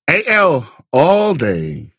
[0.07, 1.93] AL All Day.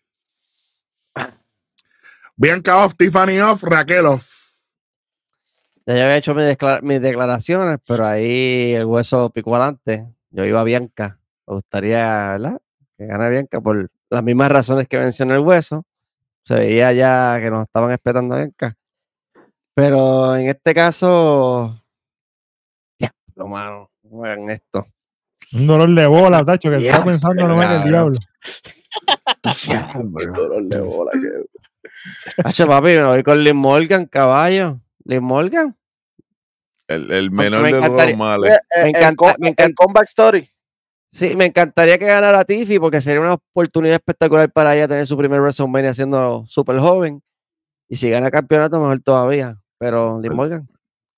[2.36, 4.28] Bianca off, Tiffany off, Raquel off.
[5.86, 10.08] Ya había hecho mis, decla- mis declaraciones, pero ahí el hueso picó adelante.
[10.30, 11.20] Yo iba a Bianca.
[11.48, 12.62] Me gustaría, ¿verdad?
[12.98, 15.86] Que gane Bianca por las mismas razones que mencionó el hueso.
[16.46, 18.76] Se veía ya que nos estaban esperando a Bianca.
[19.74, 21.84] Pero en este caso,
[23.00, 23.92] ya, lo malo,
[24.24, 24.86] hagan esto.
[25.54, 26.92] Un dolor de bola, tacho, que Yeah.
[26.94, 28.20] está pensando no es el diablo.
[30.36, 31.46] Dolor de bola que-
[32.44, 34.80] Hacho, papi, me voy con Liz Morgan, caballo.
[35.04, 35.76] Liz Morgan.
[36.88, 38.52] El, el menor me de todos males.
[38.52, 40.50] Eh, eh, el encanta- me el encanta- comeback story.
[41.12, 45.18] Sí, me encantaría que ganara Tiffy porque sería una oportunidad espectacular para ella tener su
[45.18, 47.22] primer WrestleMania siendo súper joven.
[47.88, 49.58] Y si gana campeonato, mejor todavía.
[49.80, 50.68] Pero Pues, Morgan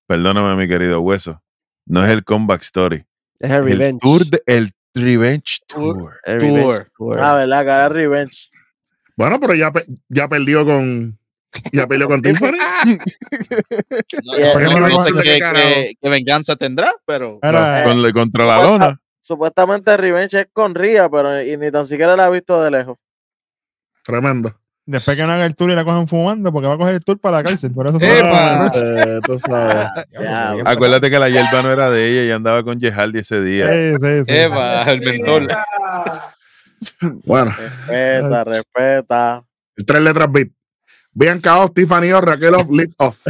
[0.06, 1.42] Perdóname, mi querido hueso.
[1.86, 3.04] No es el comeback story.
[3.42, 3.98] Es el El revenge.
[4.00, 5.98] tour de- el Revenge Tour.
[5.98, 6.12] Tour.
[6.24, 6.90] el revenge Tour.
[6.96, 7.20] tour.
[7.20, 7.64] Ah, ¿verdad?
[7.64, 8.50] Cara Revenge.
[9.16, 11.18] Bueno, pero ya, pe- ya perdió con.
[11.72, 12.56] Ya peleó con Tiffany.
[14.24, 14.54] No, Yeah.
[14.58, 18.54] no- no- no sé qué, qué- qué venganza tendrá, pero Ahora, Con la- contra la
[18.56, 19.00] Supuesta- lona.
[19.20, 22.96] Supuestamente Revenge es con Ría, pero y ni tan siquiera la ha visto de lejos.
[24.02, 24.54] Tremendo.
[24.86, 27.04] Después que no haga el tour y la cojan fumando, porque va a coger el
[27.04, 27.72] tour para la cárcel.
[27.72, 28.30] Por eso se ¡Epa!
[28.30, 29.86] va a- Eh, tú sabes.
[30.20, 33.66] Ya, Acuérdate que la hierba no era de ella y andaba con Yehaldi ese día.
[33.68, 34.32] Sí, sí, sí.
[34.32, 35.48] Eva, el mentor.
[37.24, 37.54] Bueno,
[37.86, 39.44] respeta, respeta.
[39.86, 40.48] tres letras beat.
[41.12, 43.24] Bianca off, Tiffany off, Raquel off, Liz off.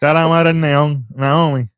[0.00, 1.68] La madre el neón, Naomi.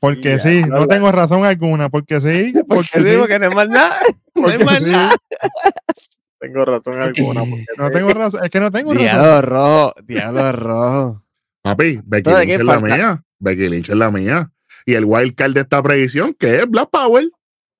[0.00, 1.88] Porque Ya, sí, no tengo razón alguna.
[1.88, 3.10] Porque sí, porque Porque sí.
[3.12, 3.96] sí, porque no es más nada.
[4.34, 4.84] No hay porque más sí.
[4.90, 5.16] nada.
[6.38, 7.40] Tengo razón alguna.
[7.40, 9.06] porque No tengo razón, es que no tengo razón.
[9.08, 11.22] Diablo rojo, diablo rojo.
[11.62, 13.24] Papi, Becky ¿de Lynch es la mía.
[13.38, 14.52] Becky Lynch es la mía.
[14.84, 17.30] Y el wild card de esta predicción, que es Black Power.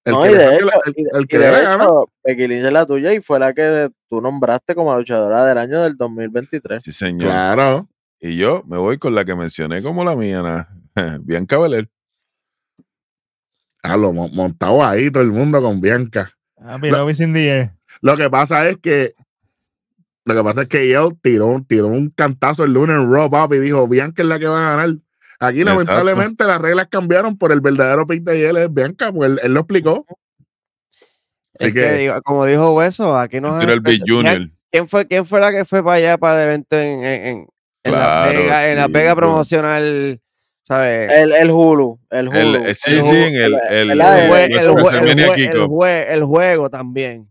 [0.05, 1.85] El No, que y le hecho, la- el- y que le la gana.
[1.85, 5.59] hecho, Becky Lynch es la tuya y fue la que tú nombraste como luchadora del
[5.59, 6.83] año del 2023.
[6.83, 7.29] Sí, señor.
[7.29, 7.89] Claro.
[8.19, 11.89] Y yo me voy con la que mencioné como la mía, na- Bianca Belair.
[13.89, 16.31] Ah, lo montado ahí todo el mundo con Bianca.
[16.57, 17.71] Papi, lo vi sin 10.
[18.01, 19.15] Lo que pasa es que
[20.25, 23.31] lo que pasa es que yo tiró, un- tiró un cantazo el lunes en Raw,
[23.31, 24.97] papi, y dijo, Bianca es la que va a ganar.
[25.39, 25.65] Aquí, Exacto.
[25.85, 29.55] lamentablemente, las reglas cambiaron por el verdadero pick de él, es Bianca, pues él, él
[29.55, 30.05] lo explicó.
[31.59, 34.49] Así Es que, que, digo, como dijo Hueso, aquí nos Tiro el Big Junior.
[34.73, 37.47] ¿Quién fue, ¿Quién fue la que fue para allá para el evento en, en, en-
[37.85, 39.29] en Claro, Las Vegas, en Las sí, Vegas bueno.
[39.29, 40.21] promocional
[40.67, 41.13] ¿Sabes?
[41.13, 42.39] El, el Hulu, el Hulu.
[42.39, 44.59] El, eh, sí, el sí, Hulu, en el, el, el- el, el- jue- el- el
[44.59, 45.71] jue- el WrestleMania jue- el Kickoff.
[45.71, 47.29] jue- el juego también.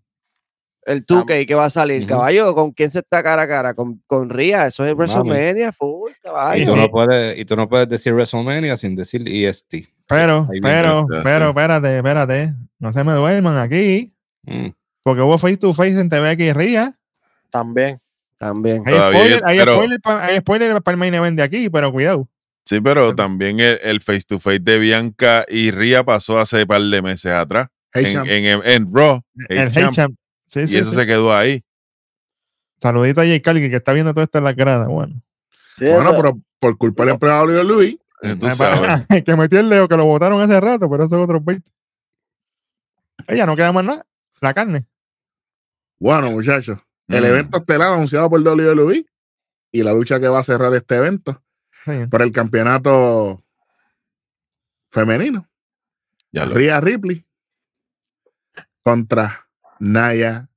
[0.85, 3.73] El 2K que va a salir, caballo, ¿con quién se está cara a cara?
[3.73, 4.99] Con, con Ria, eso es Mami.
[4.99, 6.65] WrestleMania, full, Y caballo.
[6.65, 6.77] tú, sí.
[6.77, 9.87] no puedes, y tú no puedes decir WrestleMania sin decir EST.
[10.07, 12.53] Pero, pero, pero, espérate, espérate.
[12.77, 14.13] No se me duerman aquí.
[14.43, 14.67] Mm.
[15.01, 16.93] Porque hubo face to face en TV aquí Ría.
[17.49, 17.99] También.
[18.37, 18.83] También.
[18.85, 21.91] Hay spoiler, hay pero- spoiler, pa- hay spoiler para el main event de aquí, pero
[21.91, 22.27] cuidado.
[22.65, 26.67] Sí, pero también el, el face to face de Bianca y Ria pasó hace un
[26.67, 27.67] par de meses atrás.
[27.93, 29.21] Hey, en, en, en, en Raw.
[29.35, 30.15] El Hey, Hey champ, Champ.
[30.47, 30.95] Sí, y sí, eso sí.
[30.95, 31.63] se quedó ahí.
[32.81, 34.87] Saludito a Jay Cargill que está viendo todo esto en la grada.
[34.87, 35.21] Bueno.
[35.77, 39.05] Sí, Bueno, pero por culpa del empleado de Luis, Eh, Tú Eh, sabes.
[39.25, 41.69] que metió el dedo que lo votaron hace rato, pero eso es otro 20.
[43.27, 44.05] Ella no queda más nada.
[44.41, 44.85] La carne.
[45.99, 47.25] bueno, muchachos, el Mm.
[47.25, 49.05] evento estelar anunciado por WWE
[49.71, 51.41] y la lucha que va a cerrar este evento.
[52.09, 53.43] Por el campeonato
[54.91, 55.47] femenino.
[56.31, 57.25] Ya lo- Rhea Ripley
[58.83, 59.47] contra
[59.79, 60.49] Naya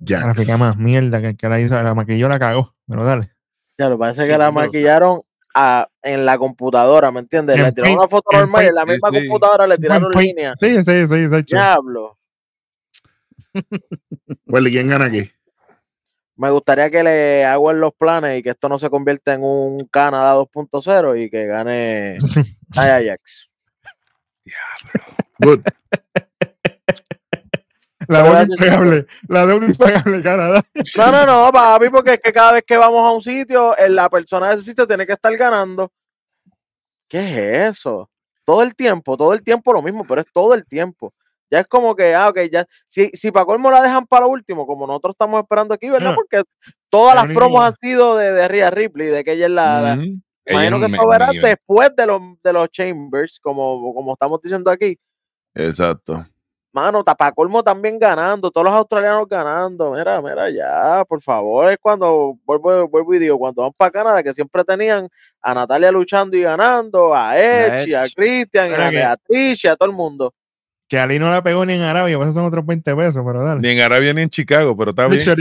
[0.00, 0.40] La Jax.
[0.40, 2.74] fica más mierda que el que la hizo, la maquilló, la cagó.
[2.86, 3.32] Pero dale.
[3.78, 5.22] Ya, lo que Sí, que la pero- maquillaron
[5.54, 7.56] a- en la computadora, ¿me entiendes?
[7.56, 9.28] En Le tiraron Paint- una foto en normal y en la Paint, misma sí, sí.
[9.28, 10.54] computadora le tiraron Buen líneas.
[10.60, 11.42] Sí, sí, sí, sí, sí.
[11.48, 12.18] Diablo.
[14.46, 15.30] Well, ¿y quién gana aquí?
[16.36, 19.86] Me gustaría que le hagan los planes y que esto no se convierta en un
[19.86, 22.18] Canadá 2.0 y que gane
[22.74, 23.50] Nia Jax.
[25.38, 25.60] Good.
[28.08, 29.06] La deuda impagable.
[29.28, 30.62] La deuda impagable, Canadá.
[30.96, 33.88] No, no, no, papi, porque es que cada vez que vamos a un sitio, eh,
[33.88, 35.92] la persona de ese sitio tiene que estar ganando.
[37.08, 38.10] ¿Qué es eso?
[38.44, 41.14] Todo el tiempo, todo el tiempo lo mismo, pero es todo el tiempo.
[41.52, 44.32] Ya es como que, ah, ok, ya, si, si para colmo la dejan para lo
[44.32, 46.12] último, como nosotros estamos esperando aquí, ¿verdad?
[46.14, 46.42] Porque
[46.88, 49.80] todas las promos ni- han sido de, de Rhea Ripley, de que ella es la,
[50.46, 54.98] imagino que esto verás después de los, de los Chambers, como, como estamos diciendo aquí.
[55.54, 56.26] Exacto.
[56.74, 59.92] Mano, para colmo también ganando, todos los australianos ganando.
[59.92, 61.70] Mira, mira, ya, por favor.
[61.70, 65.06] Es cuando, vuelvo, vuelvo y digo, cuando van para Canadá, que siempre tenían
[65.42, 68.04] a Natalia luchando y ganando, a Edge, a.
[68.16, 70.32] Christian, a Beatriz, y a todo el mundo.
[70.92, 73.42] Que Ali no la pegó ni en Arabia, pues esos son otros 20 pesos, pero
[73.42, 73.62] dale.
[73.62, 75.24] Ni en Arabia ni en Chicago, pero está bien.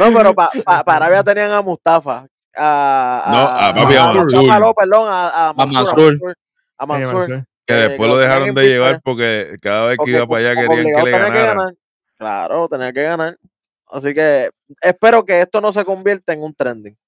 [0.00, 2.26] No, pero para Arabia tenían a Mustafa.
[2.56, 4.74] A, No, a papi, a Mustafa, Mansur.
[4.76, 6.18] perdón, a, a Mansur.
[6.18, 6.34] Mansur.
[6.78, 7.44] A Mansur.
[7.64, 10.96] Que eh, después lo dejaron de llevar porque cada vez que iba para allá querían
[10.96, 11.44] que le ganara.
[11.44, 11.74] ganar.
[12.18, 13.38] Claro, tenía que ganar.
[13.86, 14.50] Así que
[14.82, 16.98] espero que esto no se convierta en un trending.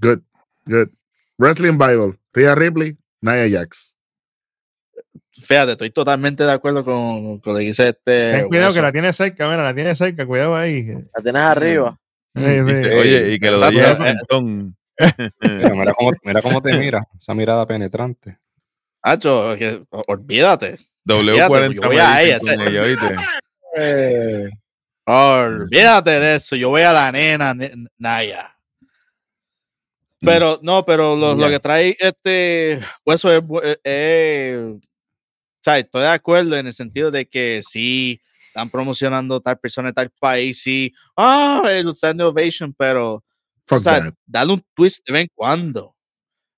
[0.00, 0.20] Good.
[0.64, 0.88] Good.
[1.36, 2.18] Wrestling Bible.
[2.32, 3.96] Rhea Ripley, Nia Jax.
[5.32, 8.32] Fíjate, estoy totalmente de acuerdo con, con lo que dice este.
[8.32, 10.86] Ten cuidado que la tiene cerca, mira, la tiene cerca, cuidado ahí.
[10.86, 11.98] La tienes arriba.
[12.36, 12.90] Sí, Dice, sí.
[12.96, 14.76] Oye, y que lo Eh, es montón.
[15.40, 18.38] Mira, mira cómo, mira cómo te mira, esa mirada penetrante.
[19.02, 19.56] Hacho,
[20.06, 20.76] olvídate.
[21.06, 22.38] W40 yo voy a ella,
[25.06, 26.56] Olvídate de eso.
[26.56, 28.53] Yo voy a la nena ne- Naya.
[30.24, 34.78] Pero, no, pero lo, lo que trae este hueso es, bu- eh, eh,
[35.64, 35.84] ¿sabes?
[35.84, 40.10] Estoy de acuerdo en el sentido de que sí, están promocionando tal persona en tal
[40.20, 45.30] país, sí, ah, el standing ovation, pero, o sea, dale un twist de vez en
[45.34, 45.94] cuando.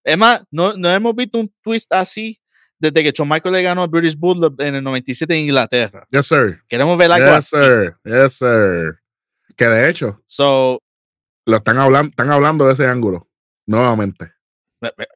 [0.05, 2.39] Es más, no, no hemos visto un twist así
[2.79, 6.07] desde que Shawn Michael le ganó a British Bulldog en el 97 en Inglaterra.
[6.11, 6.63] Yes, sir.
[6.69, 7.57] Queremos ver algo Yes, así.
[7.57, 7.97] sir.
[8.05, 8.99] Yes, sir.
[9.57, 10.81] Que de hecho, So,
[11.47, 13.27] lo están hablando, están hablando de ese ángulo.
[13.67, 14.33] Nuevamente.
[14.81, 15.09] ve- ve-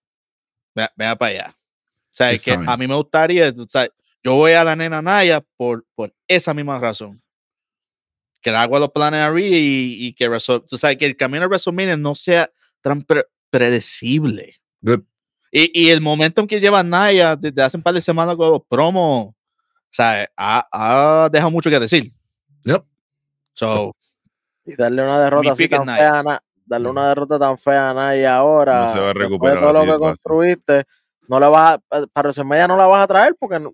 [0.74, 1.56] ve- vea para allá.
[1.56, 3.88] O sea, es que a mí me gustaría, o sea,
[4.22, 7.22] yo voy a la nena Naya por, por esa misma razón.
[8.42, 10.26] Que le hago los planes a Rhea y, y que,
[10.68, 14.56] tú sabes, que el camino a WrestleMania no sea tan pre- predecible.
[14.80, 15.02] Good.
[15.52, 18.50] Y, y el momento en que lleva Naya desde hace un par de semanas con
[18.50, 19.34] los promos, o
[19.90, 20.68] sea, ha,
[21.24, 22.12] ha dejado mucho que decir.
[22.64, 22.84] Yep.
[23.54, 23.94] So,
[24.64, 28.36] y darle una derrota así tan fea a darle una derrota tan fea a Naya
[28.36, 28.80] ahora.
[28.86, 30.00] No se va a después de recuperar todo lo que fácil.
[30.00, 30.84] construiste,
[31.28, 33.72] no le vas a, eh, para WrestleMania no la vas a traer porque no,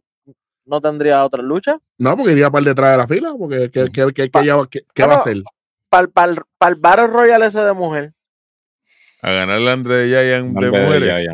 [0.64, 1.78] no tendría otra lucha.
[1.99, 4.66] No, porque iría para el detrás de la fila, porque ¿qué, qué, qué, qué ella-
[4.70, 5.42] qué- qué va a hacer?
[5.88, 6.32] Para
[6.70, 8.12] el Battle Royale ese de mujer.
[9.22, 11.28] A ganar la Andre Giant de mujeres.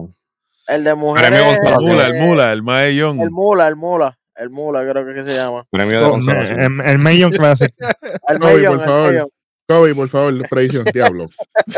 [0.69, 1.29] El de mujeres.
[1.31, 3.21] Premio El mula, el mula, el Maellón.
[3.21, 4.19] El mula, el mula.
[4.35, 5.65] El mula, creo que se llama.
[5.71, 6.61] Premio de consolación.
[6.61, 7.73] El, el Million Classic.
[8.29, 9.29] El Mayon, por el favor.
[9.69, 11.29] Kobe, por favor, tradición, diablo.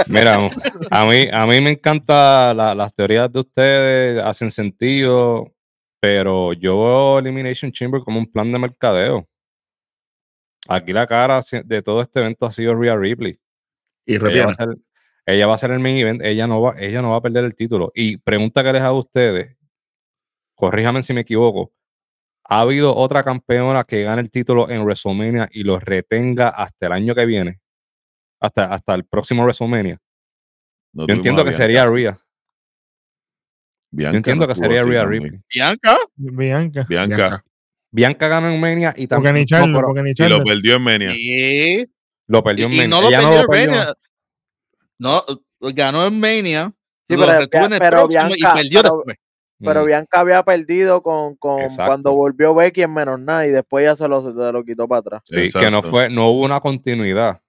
[0.09, 0.51] Mira,
[0.91, 5.53] a mí, a mí me encantan las teorías de ustedes, hacen sentido,
[6.01, 9.28] pero yo veo Elimination Chamber como un plan de mercadeo.
[10.68, 13.39] Aquí la cara de todo este evento ha sido Rhea Ripley.
[14.07, 14.55] Y Ella va, a retiene.
[14.55, 14.68] ser,
[15.26, 17.45] ella va a ser el main event, ella no va, ella no va a perder
[17.45, 17.93] el título.
[17.95, 19.57] Y pregunta que les hago a ustedes,
[20.55, 21.72] corríjame si me equivoco,
[22.45, 26.93] ¿ha habido otra campeona que gane el título en WrestleMania y lo retenga hasta el
[26.93, 27.61] año que viene?
[28.45, 29.99] Hasta, hasta el próximo WrestleMania.
[30.92, 31.86] No Yo entiendo que sería.
[31.86, 32.18] Rhea.
[33.90, 35.05] Bianca Yo entiendo no que sería Rhea.
[35.05, 35.40] Ripley.
[35.53, 35.97] Bianca.
[36.16, 36.86] Bianca.
[36.88, 37.45] Bianca.
[37.90, 38.28] Bianca.
[38.28, 40.76] Gana en Mania y Porque también ni no, Charlo, pero porque ni Y lo perdió
[40.76, 41.11] en Menia.
[41.12, 41.86] Sí.
[42.26, 42.88] lo perdió en Y, y Mania.
[42.90, 43.70] no lo Ella perdió en.
[43.70, 43.95] Mania.
[44.99, 45.24] No,
[45.74, 46.72] ganó en Mania.
[47.09, 49.16] Sí, lo pero- retuvo en el pero próximo Bianca- y perdió pero- después.
[49.61, 49.86] Pero Mm.
[49.86, 54.07] Bianca había perdido con, con cuando volvió Becky en menos nada y después ya se
[54.09, 55.22] lo, se lo quitó para atrás.
[55.24, 57.40] Sí, que no fue, no hubo una continuidad.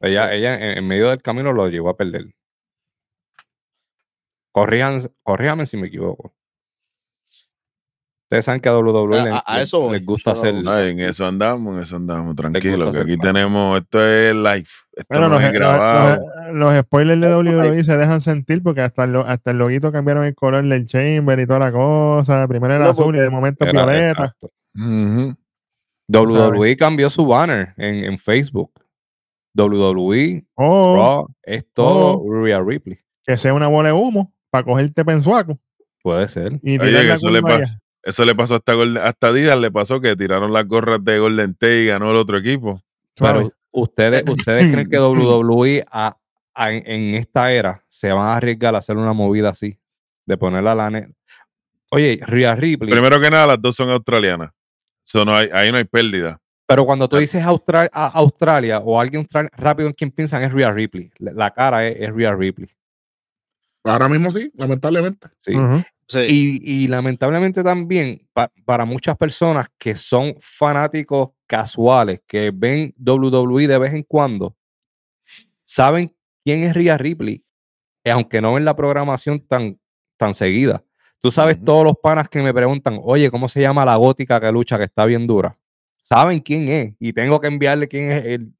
[0.00, 0.34] Ella, Sí.
[0.36, 2.26] ella en, en medio del camino lo llevó a perder.
[4.52, 6.34] Corrían, corríjame si me equivoco.
[8.24, 9.92] Ustedes saben que a WWE A- le- a- a le- eso voy.
[9.94, 10.54] les gusta hacer.
[10.66, 15.06] Ay, en eso andamos, en eso andamos, tranquilo, que aquí tenemos, esto es live, esto
[15.08, 16.26] Bueno, no los, es los- grabado.
[16.52, 20.24] los- los spoilers de WWE se dejan sentir porque hasta el, hasta el loguito cambiaron
[20.24, 22.46] el color del Chamber y toda la cosa.
[22.46, 24.36] Primero era No, azul y de momento Era- violeta.
[26.08, 28.72] WWE cambió su banner en, en Facebook.
[29.54, 32.42] WWE, O Raw, es todo Oh.
[32.44, 32.98] Rhea Ripley.
[33.26, 35.58] que sea una bola de humo para cogerte pensuaco
[36.02, 36.58] Puede ser.
[36.62, 40.00] y Oye, que eso le, pasó, eso le pasó hasta, Golden- hasta Adidas, le pasó
[40.00, 42.82] que tiraron las gorras de Golden Tate y ganó el otro equipo.
[43.16, 46.16] Pero ustedes, ustedes creen que WWE a-
[46.54, 49.78] a- en, esta era se van a arriesgar a hacer una movida así,
[50.26, 51.10] de ponerla a la net.
[51.90, 54.50] Oye, Rhea Ripley, Primero que nada, las dos son australianas.
[55.04, 56.40] So, no hay, ahí no hay pérdida.
[56.70, 57.18] Pero cuando tú Ah.
[57.20, 61.10] dices a- Australia o alguien rápido en quien piensan es Rhea Ripley.
[61.18, 62.68] La, cara es, es Rhea Ripley.
[63.82, 65.28] Ahora mismo sí, lamentablemente.
[65.40, 65.52] Sí.
[66.28, 73.66] Y, y lamentablemente también pa- para muchas personas que son fanáticos casuales, que ven WWE
[73.66, 74.56] de vez en cuando,
[75.64, 76.14] saben
[76.44, 77.44] quién es Rhea Ripley,
[78.04, 79.78] eh, aunque no ven la programación tan,
[80.16, 80.84] tan seguida.
[81.18, 84.50] Tú sabes todos los panas que me preguntan, oye, ¿cómo se llama la gótica que
[84.52, 85.56] lucha que está bien dura?
[86.00, 88.52] Saben quién es y tengo que enviarle quién es el...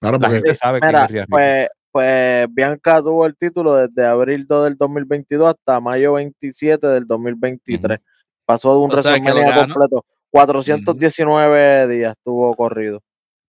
[0.00, 4.46] Claro, La porque gente sabe quién es pues, pues Bianca tuvo el título desde abril
[4.46, 7.98] 2 del 2022 hasta mayo 27 del 2023.
[8.44, 10.04] Pasó de un WrestleMania completo.
[10.30, 13.00] 419 días tuvo corrido.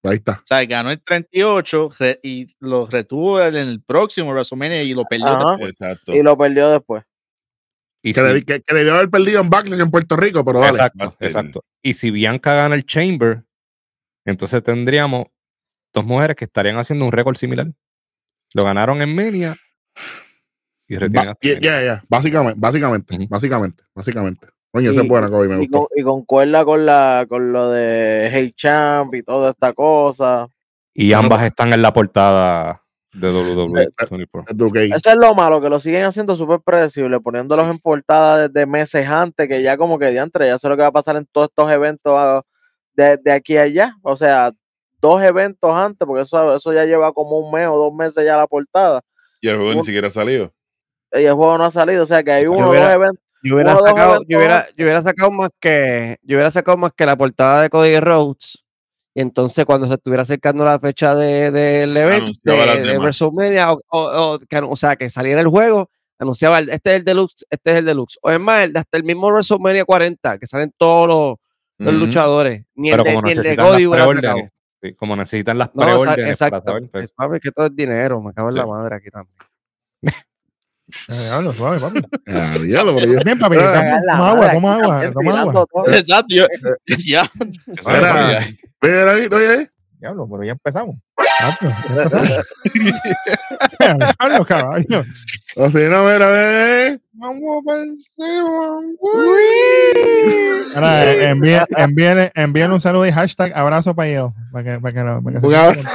[0.04, 0.34] ahí está.
[0.34, 5.06] O sea, ganó el 38 re- y lo retuvo en el próximo WrestleMania y lo
[5.06, 5.52] perdió Ajá.
[5.52, 5.70] después.
[5.80, 6.14] Exacto.
[6.14, 7.04] Y lo perdió después.
[8.04, 10.60] Y Que, si- le, que, que debió haber perdido en Backlash en Puerto Rico, pero
[10.60, 10.72] dale.
[10.72, 11.64] Exacto, exacto.
[11.82, 13.44] Y si Bianca gana el Chamber,
[14.26, 15.26] entonces tendríamos
[15.94, 17.68] dos mujeres que estarían haciendo un récord similar.
[18.56, 19.56] Lo ganaron en Mania
[20.88, 22.04] y retienen ya, ya, ya.
[22.10, 23.28] Básicamente, básicamente, Ujú.
[23.30, 24.48] básicamente, básicamente.
[24.72, 27.70] Coño, esa es Y- buena, Kobe, me Y, con, y concuerda con la con lo
[27.70, 30.48] de Hey Champ y toda esta cosa.
[30.94, 32.83] Y ambas están en la portada
[33.14, 34.46] de WWE Eh, 24.
[34.48, 34.86] Es Duque.
[34.86, 39.08] Eso es lo malo, que lo siguen haciendo súper predecible, poniéndolos en portada desde meses
[39.08, 41.50] antes, que ya como que diantre, ya sé lo que va a pasar en todos
[41.50, 42.42] estos eventos ah,
[42.96, 43.96] de, de aquí a allá.
[44.02, 44.52] O sea,
[45.00, 48.38] dos eventos antes, porque eso, eso ya lleva como un mes o dos meses ya
[48.38, 49.02] la portada.
[49.42, 50.52] Y el juego ni siquiera ha salido.
[51.12, 53.24] Y el juego no ha salido, o sea que hay uno o dos eventos.
[53.44, 57.62] Hubiera, sacado, hubiera, yo hubiera sacado más que yo hubiera sacado más que la portada
[57.62, 58.63] de Cody Rhodes
[59.16, 62.98] y entonces cuando se estuviera acercando la fecha de- del evento de, Anunciaba las de.
[62.98, 65.90] WrestleMania o, o- o que, o sea que saliera el juego
[66.20, 68.18] anunciaba el- este es el deluxe este es el deluxe.
[68.22, 71.38] O es más el- hasta el mismo WrestleMania 40 que salen todos los,
[71.80, 74.06] los luchadores ni el Pero de, el de Cody hubiera
[74.98, 78.22] como necesitan las no, preórdenes para exacto saber, pues, es, papi, que todo es dinero
[78.22, 79.36] me cago en la madre aquí también
[81.08, 82.02] diablo, suave, papi.
[82.28, 83.58] Ah, diablo, Bien, papi.
[83.60, 85.66] Ah, Toma, agua, toma agua, toma agua.
[85.88, 86.36] Exacto.
[86.36, 86.48] yo-
[87.06, 87.30] ya.
[87.78, 88.40] eso Mira.
[88.40, 89.68] es- Mira, ahí.
[90.00, 90.98] Diablo, pero ya empezamos.
[91.40, 91.58] Ya.
[94.20, 95.04] Diablo, caballo.
[95.56, 97.00] O si no, mira, ve.
[97.14, 98.82] Vamos para encima.
[100.76, 101.30] Ahora, eh,
[102.36, 104.32] envíen, un saludo y hashtag abrazo para ellos.
[104.52, 105.94] Para que, para que, para que se Un sientan contentos.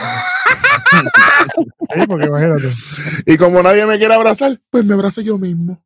[0.90, 2.68] Sí, porque imagínate.
[3.26, 5.82] Y como nadie me quiere abrazar, pues me abrazo yo mismo.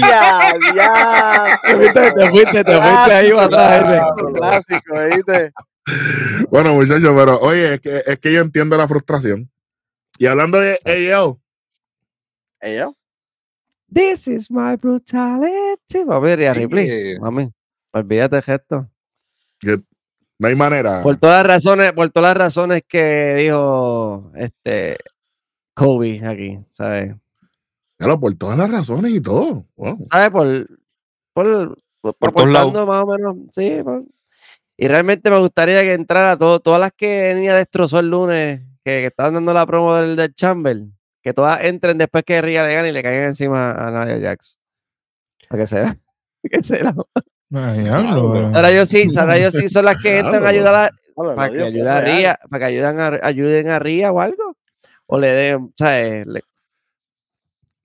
[0.00, 1.60] Ya, ya.
[1.62, 4.10] te fuiste te fuiste, te fuiste ahí para atrás.
[4.34, 5.52] Clásico, ¿viste?
[6.50, 9.50] Bueno, muchachos, pero oye, es que, es que yo entiendo la frustración.
[10.18, 11.36] Y hablando de AL,
[12.60, 12.90] Ella.
[13.92, 16.04] This is my brutality.
[16.06, 17.18] Papi, Rhea Ripley.
[17.18, 17.52] Mami,
[17.92, 18.90] olvídate de esto.
[20.44, 21.02] No hay manera.
[21.02, 24.98] Por todas las razones, por todas las razones que dijo este
[25.74, 27.14] Kobe aquí, ¿sabes?
[27.98, 29.64] Claro, por todas las razones y todo.
[29.76, 30.06] Wow.
[30.10, 30.30] ¿Sabes?
[30.30, 30.68] Por,
[31.32, 32.86] por, por, Por todos lados.
[32.86, 33.80] más o menos, sí.
[33.82, 34.04] por-
[34.76, 39.00] y realmente me gustaría que entrara todo, todas las que Niña destrozó el lunes, que,
[39.00, 40.82] que estaban dando la promo del, del Chamber,
[41.22, 44.58] que todas entren después que Ria le gane y le caigan encima a Nia Jax.
[45.48, 45.96] Para que sea.
[46.50, 46.92] Que sea.
[46.92, 50.74] Ay, diablo, pero- Ahora yo sí, ahora yo sí son las que entran a ayudar
[50.74, 52.16] a, Hola, para que digo, ayuden a es real.
[52.16, 54.56] Ria, para que ayuden a, ayuden a Ria o algo.
[55.06, 56.26] O le den, ¿sabes?
[56.26, 56.40] Le-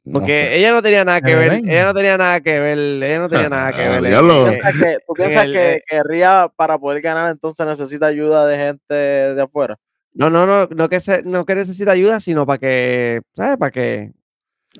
[0.06, 0.58] No porque sé.
[0.58, 3.30] ella no tenía nada que le ver, ella no tenía nada que ver, ella no
[3.30, 3.98] tenía nada que ver.
[3.98, 4.48] en- diablo.
[4.48, 8.08] en- ¿Piensas que- ¿Tú piensas el- que, eh, que Ria para poder ganar entonces necesita
[8.08, 9.78] ayuda de gente de afuera?
[10.14, 13.58] No, no, no, no que, se, no que necesita ayuda, sino para que, ¿sabes?
[13.58, 14.12] Para que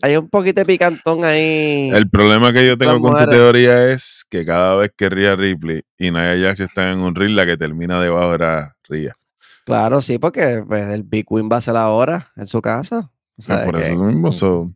[0.02, 1.90] haya un poquito de picantón ahí.
[1.94, 5.82] El problema que yo tengo con tu teoría es que cada vez que Rhea Ripley
[5.98, 9.14] y Nia Jax están en un ring, la que termina debajo era Rhea.
[9.66, 13.12] Claro, sí, porque pues, el Big Win va a ser ahora en su casa.
[13.38, 14.32] O sea, por que- eso mismo.
[14.32, 14.72] so,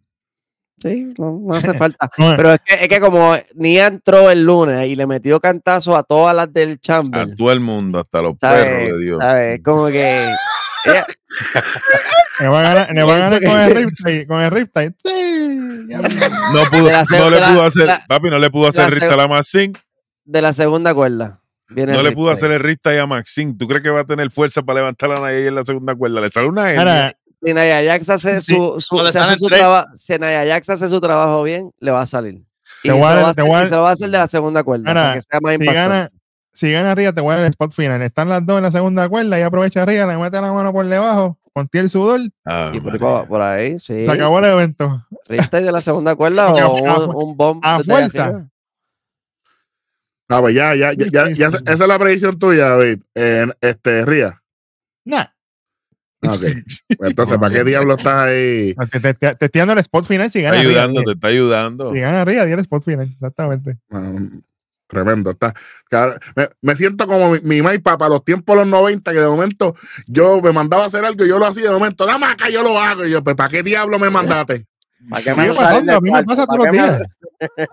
[0.82, 2.09] Sí, no, no hace falta.
[2.18, 6.03] Pero es que, es que como Nia entró el lunes y le metió cantazo a
[6.03, 8.66] todas las del a Chamber, todo el mundo, hasta los ¿sabes?
[8.66, 9.20] perros de Dios.
[9.22, 9.61] ¿sabes?
[9.64, 10.34] Como que
[12.50, 14.28] va a ganar, le va a ganar Pienso con el Riptide.
[14.28, 14.94] Con el Riptide.
[14.98, 15.86] Sí.
[15.88, 16.02] No,
[16.72, 19.28] pudo, la no le pudo hacer, la- papi, no le pudo hacer se- a la
[19.28, 19.74] Maxine,
[20.26, 21.40] de la segunda cuerda.
[21.70, 22.46] Viene no el le pudo Riptide.
[22.48, 23.56] hacer el rista a Maxine.
[23.58, 26.22] ¿Tú crees que va a tener fuerza para levantar a Nia en la segunda cuerda?
[26.22, 27.14] Le sale una
[27.46, 29.60] Si Nia Jax hace su, su, No le si hace salen su tres.
[29.60, 32.36] traba- si Nia Jax hace su trabajo bien, le va a salir.
[32.84, 33.94] Y se, lo va a te hacer, voy a y dar- se lo va a
[33.94, 34.90] hacer de la segunda cuerda.
[34.90, 35.90] Ahora, para que sea más si impactante.
[35.96, 36.10] gana,
[36.54, 38.01] si gana Ría, te voy a dar el spot final.
[38.01, 40.86] Están las dos en la segunda cuerda y aprovecha Ría, le mete la mano por
[40.88, 42.93] debajo, contiene el sudor, Ah, Y por,
[43.43, 44.06] ahí por sí.
[44.06, 45.06] se acabó el evento.
[45.28, 48.47] Riptide de la segunda cuerda o un, un bomb a fuerza.
[50.30, 52.99] Ah, pues ya, ya, ya, ya, ya- esa es la predicción tuya, David.
[53.14, 54.41] Eh, este, Ría.
[55.06, 55.26] Nah.
[56.26, 56.39] Ah, Ok.
[56.97, 58.74] Pues Entonces, ¿para qué diablo estás ahí?
[58.91, 60.70] Te, te, te- te estoy dando el spot final si Está gana Ría.
[60.70, 61.93] ayudando, te está ayudando.
[61.93, 63.08] Si gana Ría, di el spot final.
[63.12, 63.78] Exactamente.
[63.91, 64.12] Ah,
[64.94, 65.54] Tremendo, está.
[66.36, 69.28] Me, me siento como mi, mi mai para los tiempos de los 90, que de
[69.28, 69.76] momento
[70.08, 72.62] yo me mandaba a hacer algo y yo lo hacía, de momento, dame acá, yo
[72.64, 73.06] lo hago.
[73.06, 74.66] Y yo, pues, ¿para qué diablo me mandaste?
[75.10, 75.41] ¿Para qué A mí
[75.86, 77.02] me a mí me pasa ¿Para todos los me- días.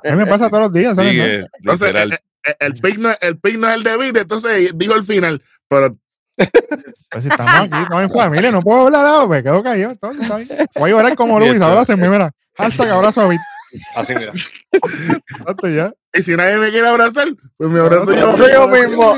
[0.04, 0.96] A mí me pasa todos los días.
[0.96, 1.14] ¿sabes?
[1.16, 1.22] no?
[1.22, 2.12] Sigue, Entonces, literal.
[2.12, 5.02] el, el, el pick no, el pick no es el de Vite, entonces digo el
[5.04, 5.96] final, pero
[6.36, 9.92] Pues si estamos aquí, estamos en familia, no puedo hablar, no, me quedo callado.
[9.92, 10.58] entonces.
[10.78, 12.32] Voy a llorar como Luis, está- abrácenme, mira.
[12.56, 13.34] Hashtag abrazo a.
[13.94, 14.32] Así, mira.
[15.62, 15.92] Ya.
[16.12, 18.48] Y si nadie me quiere abrazar, pues me abrazo yo.
[18.48, 19.14] Yo mismo.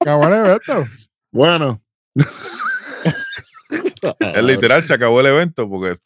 [0.00, 0.86] Acabó el evento.
[1.30, 1.82] Bueno,
[4.20, 5.98] Es literal, se acabó el evento porque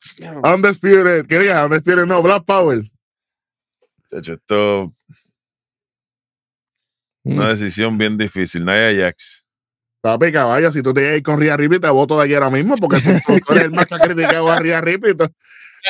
[0.43, 1.65] Undisputed, ¿qué digas?
[1.65, 2.83] Undisputed, no, Black Power.
[4.11, 4.93] chacho, esto
[7.25, 8.65] una decisión bien difícil.
[8.65, 9.47] Nia Jax.
[10.03, 12.75] Papi, caballo, si tú te ir con Ria Ripley, te voto de aquí ahora mismo,
[12.77, 15.15] porque tú, tú- tú eres el más que ha criticado a Ria Ripley.
[15.15, 15.31] tú-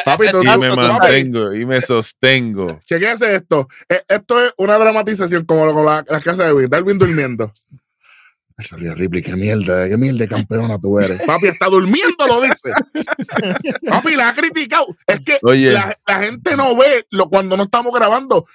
[0.05, 2.79] Papi, tú, Y tú- me tú mantengo y me sostengo.
[2.85, 3.69] chequéate esto.
[3.89, 6.69] Eh, Esto es una dramatización como lo- con la, la casa de Win.
[6.71, 7.53] Darwin durmiendo.
[8.59, 11.21] Esa Ria Ripley, qué mierda, qué mierda de campeona tú eres.
[11.27, 12.71] Papi, está durmiendo, lo dice.
[13.89, 14.87] Papi, la ha criticado.
[15.07, 15.73] Es que Oye.
[15.73, 18.47] la, la gente no ve lo, cuando no estamos grabando.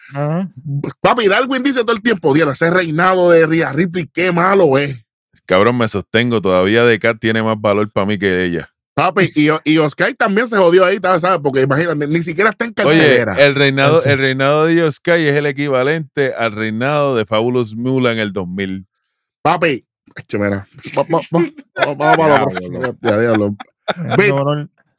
[1.02, 5.04] Papi, Darwin dice todo el tiempo, Dios, ese reinado de Ria Ripley, qué malo es.
[5.46, 6.42] Cabrón, me sostengo.
[6.42, 8.70] Todavía Decat tiene más valor para mí que ella.
[8.98, 11.40] Papi, y, y Oscar también se jodió ahí, ¿sabes?
[11.44, 13.34] Porque imagínate, ni siquiera está en Oye, cartelera.
[13.36, 18.18] el reinado, el reinado de Sky es el equivalente al reinado de Fabulous Mula en
[18.18, 18.88] el 2000.
[19.44, 19.86] Papi,
[20.98, 22.46] va- vamos para.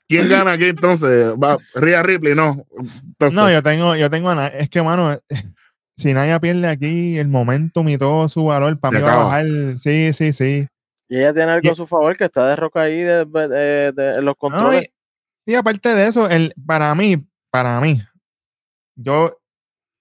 [0.07, 1.35] ¿Quién gana aquí entonces?
[1.35, 2.65] Va, Ria Ripley, no.
[2.79, 5.19] Entonces, No, yo tengo, yo tengo a Es que, mano,
[5.97, 9.47] si Naya pierde aquí el momentum y todo su valor, para mí va a bajar.
[9.79, 10.69] Sí, sí, sí.
[11.09, 14.17] Y ella tiene algo Y- a su favor, que está de roca ahí de, de-
[14.23, 14.91] los No, controles.
[15.47, 18.01] y, y aparte de eso, el, para mí, para mí,
[18.97, 19.41] yo,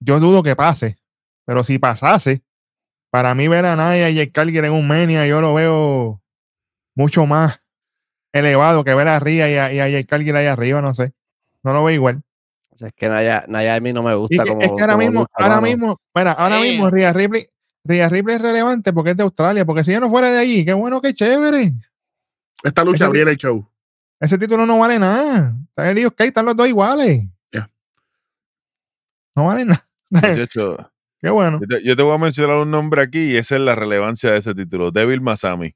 [0.00, 0.98] yo dudo que pase,
[1.46, 2.42] pero si pasase,
[3.10, 6.20] para mí ver a Naya y el Calgary en un Mania, yo lo veo
[6.94, 7.62] mucho más
[8.32, 11.14] elevado que ver a Ria y a, y a Calgary ahí arriba, no sé.
[11.62, 12.22] No lo veo igual.
[12.70, 14.60] O sea, es que Naya, Naya a mí no me gusta como.
[14.60, 15.62] es que ahora como mismo, ahora mano.
[15.66, 16.62] mismo, mira, ahora Eh.
[16.70, 17.48] mismo Ria Ripley,
[17.88, 20.64] Ria Ripley es relevante porque es de Australia, porque si ella no fuera de allí,
[20.64, 21.72] qué bueno, qué chévere.
[22.62, 23.66] esta lucha ese- abriera el show.
[24.20, 25.54] Ese título no vale nada.
[25.68, 27.24] Está el Sky, están los dos iguales.
[27.52, 27.70] Ya.
[29.34, 29.86] No vale nada.
[30.10, 31.58] Muchacho, Qué bueno.
[31.60, 34.30] yo, te, yo te voy a mencionar un nombre aquí y esa es la relevancia
[34.32, 34.90] de ese título.
[34.90, 35.74] Devil Masami.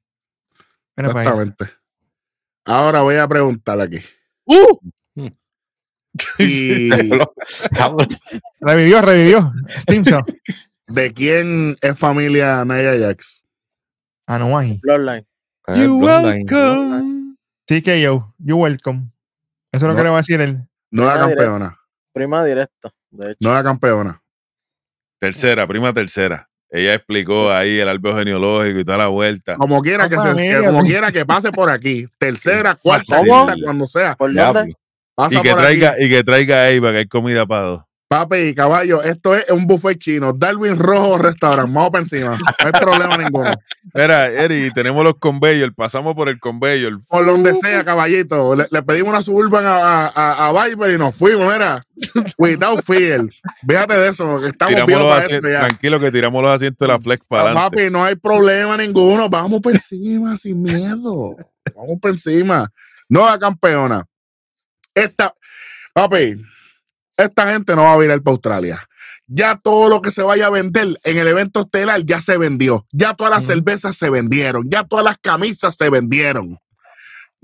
[0.97, 1.67] Exactamente.
[2.65, 3.99] Ahora voy a preguntarle aquí.
[4.45, 4.79] ¡Uh!
[6.39, 6.91] ¿Y
[8.61, 9.53] Revivió, revivió.
[9.81, 10.21] Steam Cell.
[10.95, 13.45] de quién es familia Nia Jax?
[14.27, 14.81] Anuaji.
[14.83, 15.27] Bloodline.
[15.69, 16.45] Eh, You Bloodline.
[16.51, 17.37] welcome.
[17.67, 18.35] TKO.
[18.39, 19.11] You welcome.
[19.73, 19.97] Eso es lo No.
[19.97, 20.59] que le va a decir él.
[20.91, 21.79] Nueva campeona.
[22.13, 23.39] Prima directa, de hecho.
[23.41, 24.23] Nueva campeona.
[25.19, 26.49] Tercera, prima tercera.
[26.75, 29.57] ella explicó ahí el árbol genealógico y toda la vuelta.
[29.57, 32.07] Como quiera que, se, que como quiera que pase por aquí.
[32.19, 34.15] Tercera, cuarta, quinta, cuando sea.
[34.17, 34.75] ¿Por dónde?
[35.15, 36.05] Pasa Y que por traiga, aquí.
[36.05, 37.83] y que traiga ahí para que hay comida para dos.
[38.13, 40.35] Papi caballo, esto es un buffet chino.
[40.35, 41.73] Darwin Rojo Restaurant.
[41.73, 42.37] Vamos para encima.
[42.37, 43.55] No hay problema ninguno.
[43.95, 47.01] Mira, Eri, tenemos los conveyor, pasamos por el conveyor.
[47.09, 48.55] Por donde sea, caballito.
[48.55, 51.81] Le, le pedimos una suburban a, a, a Viper y nos fuimos, mira.
[52.37, 53.23] Without fear.
[53.67, 55.61] Fíjate de eso, que estamos Tiramos los para esto ya.
[55.63, 57.77] tranquilo que tiramos los asientos de la flex para Ah, adelante.
[57.79, 59.31] Papi, no hay problema ninguno.
[59.31, 61.35] Vamos por encima sin miedo.
[61.75, 62.71] Vamos por encima.
[63.09, 64.05] Nueva campeona.
[64.95, 65.35] Esta,
[65.95, 66.37] papi,
[67.17, 68.83] esta gente no va a virar para Australia.
[69.27, 72.87] Ya todo lo que se vaya a vender en el evento estelar ya se vendió.
[72.93, 74.69] Ya todas las cervezas se vendieron.
[74.69, 76.59] Ya todas las camisas se vendieron.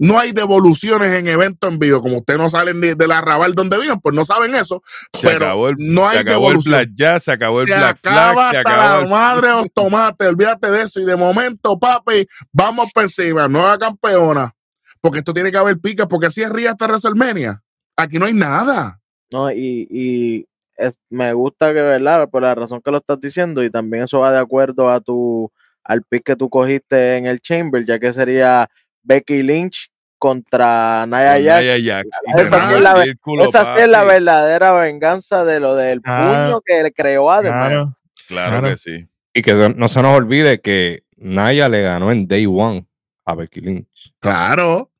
[0.01, 2.01] No hay devoluciones en evento en vivo.
[2.01, 4.81] Como ustedes no salen de, de la rabal donde viven, pues no saben eso.
[5.13, 7.69] Se pero acabó el, no hay se acabó el devolución Black Jazz, se acabó el
[7.69, 10.83] se Black acaba Flag, se hasta acabó la el madre de los tomates, olvídate de
[10.83, 11.01] eso.
[11.01, 14.55] Y de momento, papi, vamos por encima, nueva campeona.
[15.01, 17.63] Porque esto tiene que haber pica, porque si es Ría hasta WrestleMania.
[17.97, 19.01] Aquí no hay nada.
[19.31, 22.29] No, y, y es- me gusta que, ¿verdad?
[22.31, 25.51] Por la razón que lo estás diciendo, y también eso va de acuerdo a tu,
[25.85, 28.69] al pick que tú cogiste en el Chamber, ya que sería
[29.03, 31.63] Becky Lynch contra Nia con Jax.
[31.65, 32.09] Nia Jax.
[32.27, 33.05] Esa es la
[33.45, 37.69] Esa es la verdadera venganza de lo del Ah, puño que le creó Además.
[37.69, 37.95] Claro.
[38.27, 38.69] Claro, Claro.
[38.71, 39.09] que sí.
[39.33, 42.87] Y que no se nos olvide que Naya le ganó en Day One
[43.25, 44.13] a Becky Lynch.
[44.19, 44.91] Claro,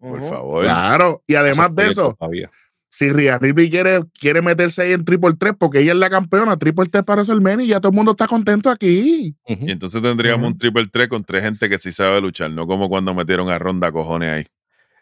[0.00, 0.64] Por favor.
[0.64, 1.22] claro.
[1.26, 2.50] Y además de eso, Todavía.
[2.96, 6.56] Si Ria Ripley quiere, quiere meterse ahí en Triple 3 porque ella es la campeona,
[6.56, 9.36] Triple 3 para WrestleMania y ya todo el mundo está contento aquí.
[9.46, 12.88] Y entonces tendríamos un triple 3 con tres gente que sí sabe luchar, no como
[12.88, 14.46] cuando metieron a Ronda cojones ahí.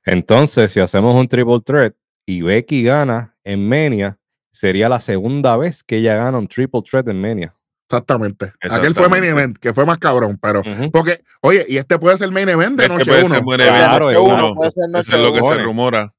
[0.05, 1.95] Entonces, si hacemos un triple threat
[2.27, 4.19] y Becky gana en Mania,
[4.51, 7.55] sería la segunda vez que ella gana un triple threat en Mania.
[7.89, 8.55] Exactamente.
[8.61, 12.33] Aquel fue main event, que fue más cabrón, pero porque, oye, y este puede ser
[12.33, 13.35] main event de Este noche puede uno.
[13.35, 14.23] ser Claro, uno.
[14.23, 14.55] uno.
[14.57, 16.14] Puede ser Eso es lo que se rumora.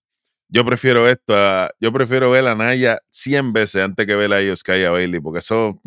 [0.48, 4.40] Yo prefiero esto, a- yo prefiero ver a Naya 100 veces antes que ver a
[4.42, 5.80] ellos que a Bailey, porque eso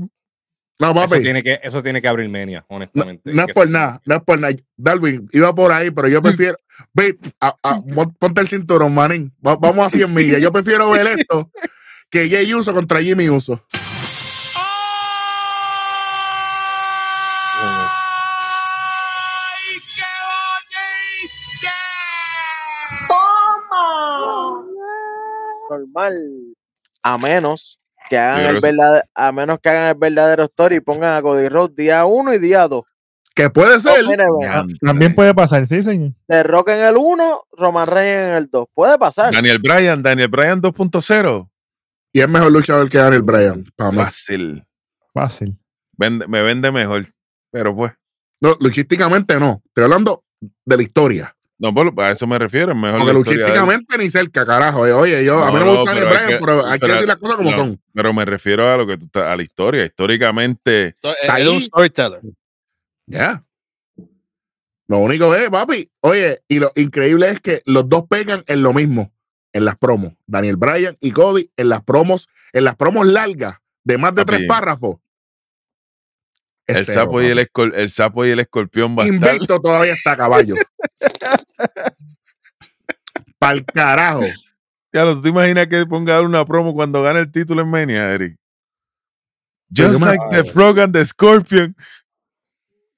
[0.80, 1.22] No, Eso papi.
[1.22, 3.32] tiene, que, eso tiene que abrir Mania, No, honestamente.
[3.32, 4.54] no es por nada, no es por nada.
[4.76, 6.56] Darwin, iba por ahí, pero yo prefiero.
[6.94, 9.34] Ve, a- a- pon- ponte el cinturón, manín.
[9.44, 10.40] Va- vamos a 100 millas.
[10.40, 11.50] Yo prefiero ver esto
[12.10, 13.64] que Jay Uso contra Jimmy Uso.
[25.78, 26.16] Normal.
[27.02, 31.14] A menos que hagan el verdadero, a menos que hagan el verdadero story y pongan
[31.14, 32.84] a Cody Rhodes día 1 y día 2.
[33.34, 34.04] Que puede ser.
[34.80, 36.12] También puede pasar, sí, señor.
[36.26, 38.66] De Rock en el 1, Roman Reigns en el 2.
[38.74, 39.32] Puede pasar.
[39.32, 41.48] Daniel Bryan, Daniel Bryan 2.0.
[42.12, 43.64] Y es mejor luchador que Daniel Bryan.
[43.76, 43.98] Para mí.
[43.98, 44.66] Fácil.
[45.14, 45.56] Fácil.
[45.96, 47.06] Vende- me vende mejor.
[47.52, 47.92] Pero pues,
[48.40, 49.62] No, luchísticamente no.
[49.66, 50.24] Estoy hablando
[50.64, 51.36] de la historia.
[51.58, 52.74] No, por- a eso me refiero.
[52.74, 54.86] Mejor Porque de luchísticamente ni cerca, carajo.
[54.86, 56.78] Eh, Oye, yo, a mí no, me gusta pero hay Bryan, que- pero hay que
[56.80, 57.82] pero- decir las cosas como no, son.
[57.92, 59.84] Pero me refiero a lo que tú estás, a la historia.
[59.84, 62.20] Históricamente, So, Está Es un storyteller.
[63.06, 63.44] Ya.
[64.86, 68.72] Lo único es, papi, oye, y lo increíble es que los dos pegan en lo
[68.72, 69.12] mismo,
[69.52, 70.14] en las promos.
[70.26, 74.36] Daniel Bryan y Cody en las promos, en las promos largas de más de Papi.
[74.38, 74.96] tres párrafos.
[76.66, 79.34] El cero, sapo, y el, el sapo y el escorpión va a estar.
[79.34, 80.54] Invicto todavía está caballo.
[83.38, 84.24] Pa'l carajo.
[84.92, 88.12] Ya lo, ¿tú te imaginas que ponga una promo cuando gane el título en Mania,
[88.12, 88.36] Eric?
[89.74, 91.76] Just like the frog and the scorpion.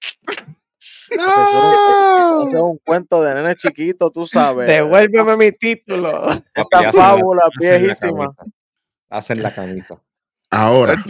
[1.11, 4.69] Eso es un cuento de nene chiquito, tú sabes.
[4.69, 6.31] Devuélveme mi título.
[6.55, 8.33] Esta fábula viejísima.
[9.09, 10.01] Hacen la camisa.
[10.51, 11.03] Ahora,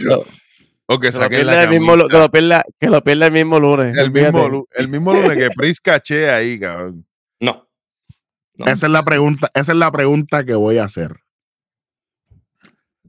[0.87, 3.97] O que saquen la el mismo, que, lo pierda, que lo pierda el mismo lunes.
[3.97, 7.05] el, mismo, el mismo lunes que Pris caché ahí, cabrón.
[8.55, 8.65] No.
[8.65, 11.11] Esa es la pregunta, esa es la pregunta que voy a hacer.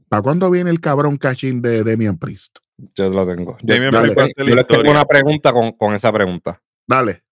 [0.09, 2.59] ¿Para cuándo viene el cabrón cachín de Demian Priest?
[2.95, 3.57] Yo lo tengo.
[3.61, 6.61] Yo, Damian yo yo les tengo una pregunta con, con esa pregunta.
[6.87, 7.23] Dale.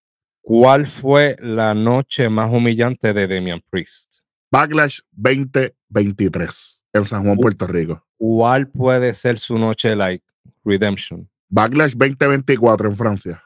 [0.42, 4.22] ¿Cuál fue la noche más humillante de Damian Priest?
[4.52, 8.06] Backlash 2023 en San Juan, Puerto Rico.
[8.18, 10.26] ¿Cuál puede ser su noche like
[10.66, 11.30] redemption?
[11.50, 13.44] Backlash 2024 en Francia.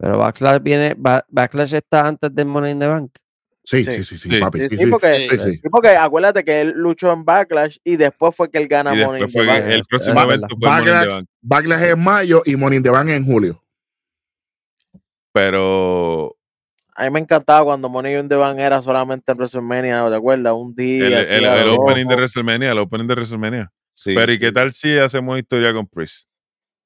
[0.00, 3.10] Pero Backlash viene, Ba- Backlash está antes de Money in the Bank.
[3.62, 3.92] Sí, Sí.
[3.92, 4.40] sí, sí, sí, Sí.
[4.40, 4.60] papi.
[4.60, 4.90] Sí, Sí, sí, sí.
[4.90, 5.56] porque, Sí, sí.
[5.58, 9.04] sí, porque acuérdate que él luchó en Backlash y después fue que él gana Y
[9.04, 9.64] Money in the Bank.
[9.68, 11.26] el próximo evento fue Money in the Backlash, Bank.
[11.42, 13.62] Backlash es en mayo y Money in the Bank en julio.
[15.32, 16.36] Pero
[16.96, 20.52] A mí me encantaba cuando Money in the Bank era solamente en WrestleMania, ¿te acuerdas?
[20.54, 21.06] Un día.
[21.06, 22.14] el, el- el lo opening de.
[22.16, 23.72] WrestleMania, el opening de WrestleMania.
[23.90, 24.52] Sí, Pero ¿y qué sí.
[24.54, 26.28] tal si hacemos historia con Priest?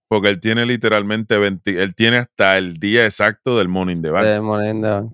[0.08, 4.24] Porque él tiene literalmente 20, él tiene hasta el día exacto del Morning de Bank.
[4.24, 5.12] The Bank.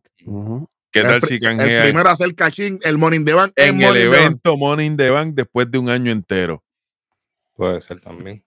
[0.92, 3.52] ¿Qué El tal si El canjea primero a hacer cachín, el Morning de Bank.
[3.56, 4.20] en el Morning the Bank.
[4.20, 6.64] evento Morning de Bank después de un año entero?
[7.54, 8.44] Puede ser también.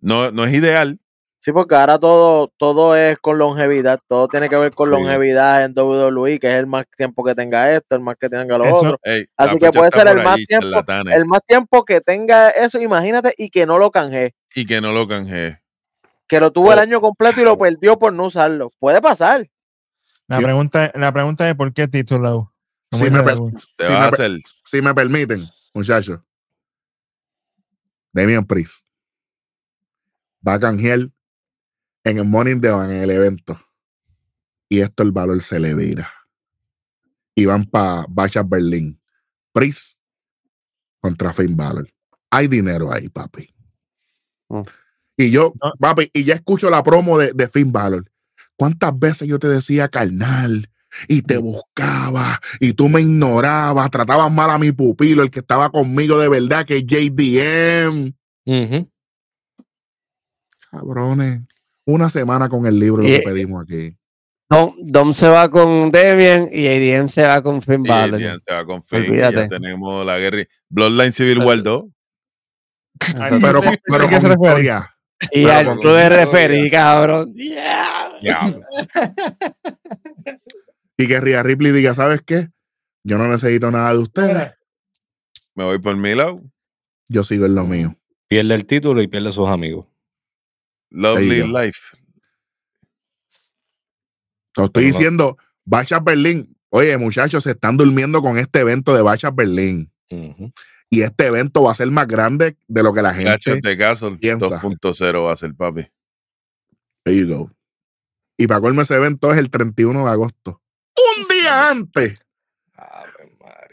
[0.00, 0.98] No, no es ideal.
[1.44, 5.74] Sí, porque ahora todo, todo es con longevidad, todo tiene que ver con longevidad en
[5.78, 8.76] WWE, que es el más tiempo que tenga esto, el más que tenga lo Eso-
[8.76, 8.98] otro.
[9.02, 12.48] Ey, Así que puede ser el más ahí, tiempo, charlatanes, el más tiempo que tenga
[12.48, 15.60] eso, imagínate, y que no lo canje, y que no lo canjee.
[16.26, 18.70] que lo tuvo el Oh, año completo y lo perdió por no usarlo.
[18.78, 19.46] Puede pasar.
[20.28, 20.44] La, Sí.
[20.44, 22.50] pregunta, la pregunta es: ¿por qué Tito Low?
[22.90, 24.38] Si me, hacer.
[24.64, 26.20] si me permiten, muchachos.
[28.14, 28.86] Damian Priest
[30.46, 31.10] va a canjear
[32.04, 33.58] en el Morning de Bank, en el evento.
[34.68, 36.08] Y esto el valor se le vira.
[37.34, 39.00] Y van para Bacha Berlín.
[39.52, 40.00] Priest
[41.00, 41.88] contra Finn Balor.
[42.30, 43.54] Hay dinero ahí, papi.
[44.48, 44.62] Mm.
[45.16, 45.72] Y yo, No.
[45.78, 48.10] papi, y ya escucho la promo de, de Finn Balor.
[48.56, 50.68] ¿Cuántas veces yo te decía carnal?
[51.08, 55.70] Y te buscaba, y tú me ignorabas, tratabas mal a mi pupilo, el que estaba
[55.70, 58.14] conmigo de verdad, que es JDM.
[60.70, 61.42] Cabrones,
[61.86, 63.96] una semana con el libro lo Y- que pedimos aquí.
[64.48, 68.18] Dom, Dom se va con Demian y ADM se va con Finn Balor.
[68.18, 70.44] Dian se va con Finn, ya tenemos la guerra.
[70.68, 71.84] Bloodline Civil War 2.
[73.40, 74.34] Pero, con- pero ¿Qué se con refiere?
[74.60, 74.90] historia.
[75.32, 77.34] Y Pero al con- club de referí, cabrón.
[77.34, 78.10] Yeah.
[80.96, 82.48] Y que Rhea Ripley diga, ¿sabes qué?
[83.02, 84.52] Yo no necesito nada de ustedes.
[85.54, 86.40] Me voy por mi lado.
[87.08, 87.96] Yo sigo en lo mío.
[88.28, 89.86] Pierde el título y pierde sus amigos.
[90.90, 91.42] Lovely.
[91.46, 91.96] Life.
[94.52, 96.56] Te estoy Pero no- diciendo, Bacha Berlín.
[96.70, 99.90] Oye, muchachos, se están durmiendo con este evento de Bacha Berlín.
[100.90, 103.30] Y este evento va a ser más grande de lo que la gente.
[103.32, 104.16] Cáchate caso.
[104.18, 104.60] piensa.
[104.60, 105.86] 2.0 va a ser, papi.
[107.04, 107.50] There you go.
[108.36, 110.60] Y para colmo ese evento es el 31 de agosto.
[111.18, 112.18] Un día antes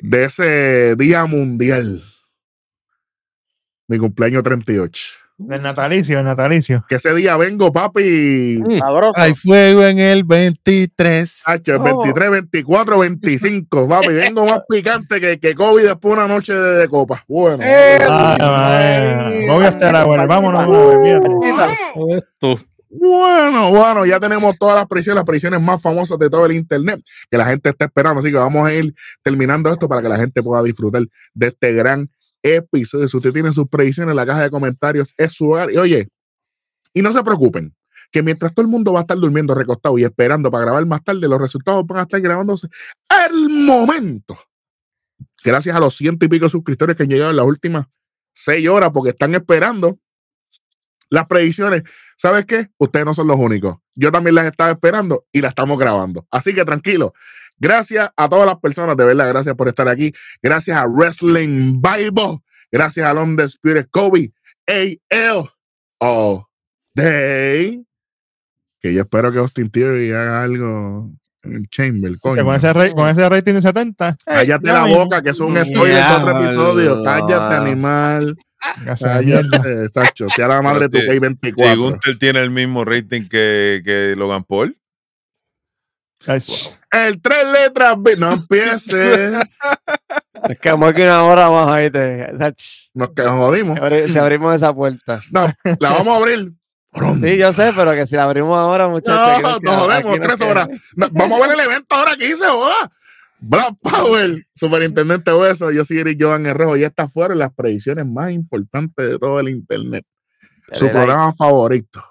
[0.02, 2.04] de ese día mundial.
[3.88, 5.04] Mi cumpleaños 38.
[5.48, 6.86] Del natalicio, el natalicio.
[6.88, 8.62] Que ese día vengo, papi.
[8.80, 9.36] Sabroso.
[9.36, 11.44] fuego en el 23.
[11.46, 11.84] Hacho, el Oh.
[11.84, 14.08] 23, 24, 25, papi.
[14.10, 17.24] Vengo más picante que, que COVID después de una noche de, de copa.
[17.28, 17.64] Bueno.
[17.64, 18.38] Eh, Ah,
[18.88, 20.06] ay, Voy hasta la.
[20.26, 20.68] Vámonos.
[22.18, 22.60] Esto.
[22.94, 27.00] Bueno, bueno, ya tenemos todas las prisiones, las prisiones más famosas de todo el internet,
[27.30, 28.20] que la gente está esperando.
[28.20, 31.72] Así que vamos a ir terminando esto para que la gente pueda disfrutar de este
[31.72, 32.10] gran
[32.44, 33.08] episodio.
[33.08, 35.72] Si usted tiene sus predicciones, la caja de comentarios es su hogar.
[35.72, 36.08] Y oye,
[36.94, 37.74] y no se preocupen,
[38.12, 41.04] que mientras todo el mundo va a estar durmiendo recostado y esperando para grabar más
[41.04, 42.68] tarde, los resultados van a estar grabándose
[43.10, 44.38] al momento.
[45.44, 47.88] Gracias a los ciento y pico suscriptores que han llegado en las últimas
[48.34, 49.98] seis horas porque están esperando
[51.10, 51.84] las predicciones.
[52.18, 52.70] ¿Sabes qué?
[52.78, 53.78] Ustedes no son los únicos.
[53.96, 56.26] Yo también las estaba esperando y las estamos grabando.
[56.32, 57.14] Así que tranquilo.
[57.62, 60.12] Gracias a todas las personas, de verdad, gracias por estar aquí.
[60.42, 62.40] Gracias a Wrestling Bible.
[62.72, 64.34] Gracias a London Spirit Kobe.
[64.68, 65.48] AL
[66.00, 66.44] All
[66.96, 67.86] Day.
[68.80, 71.12] Que yo espero que Austin Theory haga algo
[71.44, 72.18] en el Chamber.
[72.20, 72.44] coño.
[72.44, 74.18] Con ese, ra- con ese rating de 70.
[74.26, 77.04] Cállate ya la boca, que es un spoiler de otro episodio.
[77.04, 78.36] Cállate, animal.
[78.84, 80.30] Cállate, Sacho.
[80.30, 81.70] Sea la madre de tu Pero si- K24.
[81.74, 84.76] Si Gunther tiene el mismo rating que, que Logan Paul.
[86.26, 86.40] Ay,
[86.92, 88.16] El tres letras B.
[88.18, 89.34] No empieces.
[90.50, 91.92] Es que vamos aquí una hora más ahí.
[91.92, 92.34] Te,
[92.96, 93.78] Nos que nos jodimos.
[94.08, 95.20] si abrimos esa puerta.
[95.32, 95.46] No,
[95.80, 96.52] la vamos a abrir.
[97.22, 99.40] Sí, yo sé, pero que si la abrimos ahora, muchachos.
[99.42, 100.20] No, nos jodemos.
[100.20, 100.68] Tres horas.
[100.96, 102.92] No, vamos a ver el evento ahora que hice, joda.
[103.40, 108.32] Black Power, Superintendente Hueso, yo soy Eric Joan Herrero y estas fueron las predicciones más
[108.32, 110.06] importantes de todo el internet.
[110.72, 112.04] Su programa favorito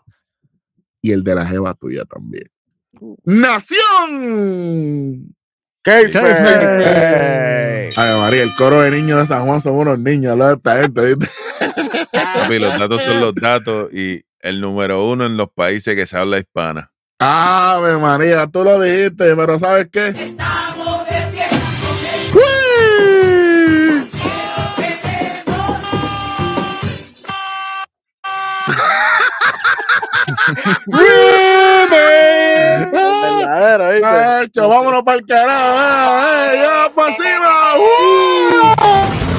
[1.01, 2.51] y el de la jeva tuya también.
[3.24, 3.81] ¡Nación!
[5.85, 6.05] Ay,
[7.97, 10.51] María, el coro de niños de San Juan son unos niños, ¿no?
[10.51, 11.27] Esta gente, ¿viste?
[12.12, 16.18] Papi, los datos son los datos y el número uno en los países que se
[16.18, 16.93] habla hispana.
[17.18, 20.36] Ave María, tú lo dijiste, pero ¿sabes qué?
[22.35, 22.40] ¡Uy!
[33.51, 34.06] Verdadero, ¿viste?
[34.06, 36.24] Nacho, vámonos para el carajo.
[36.27, 37.77] eh, eh, ¡Ya encima!
[37.77, 39.30] ¡Uh!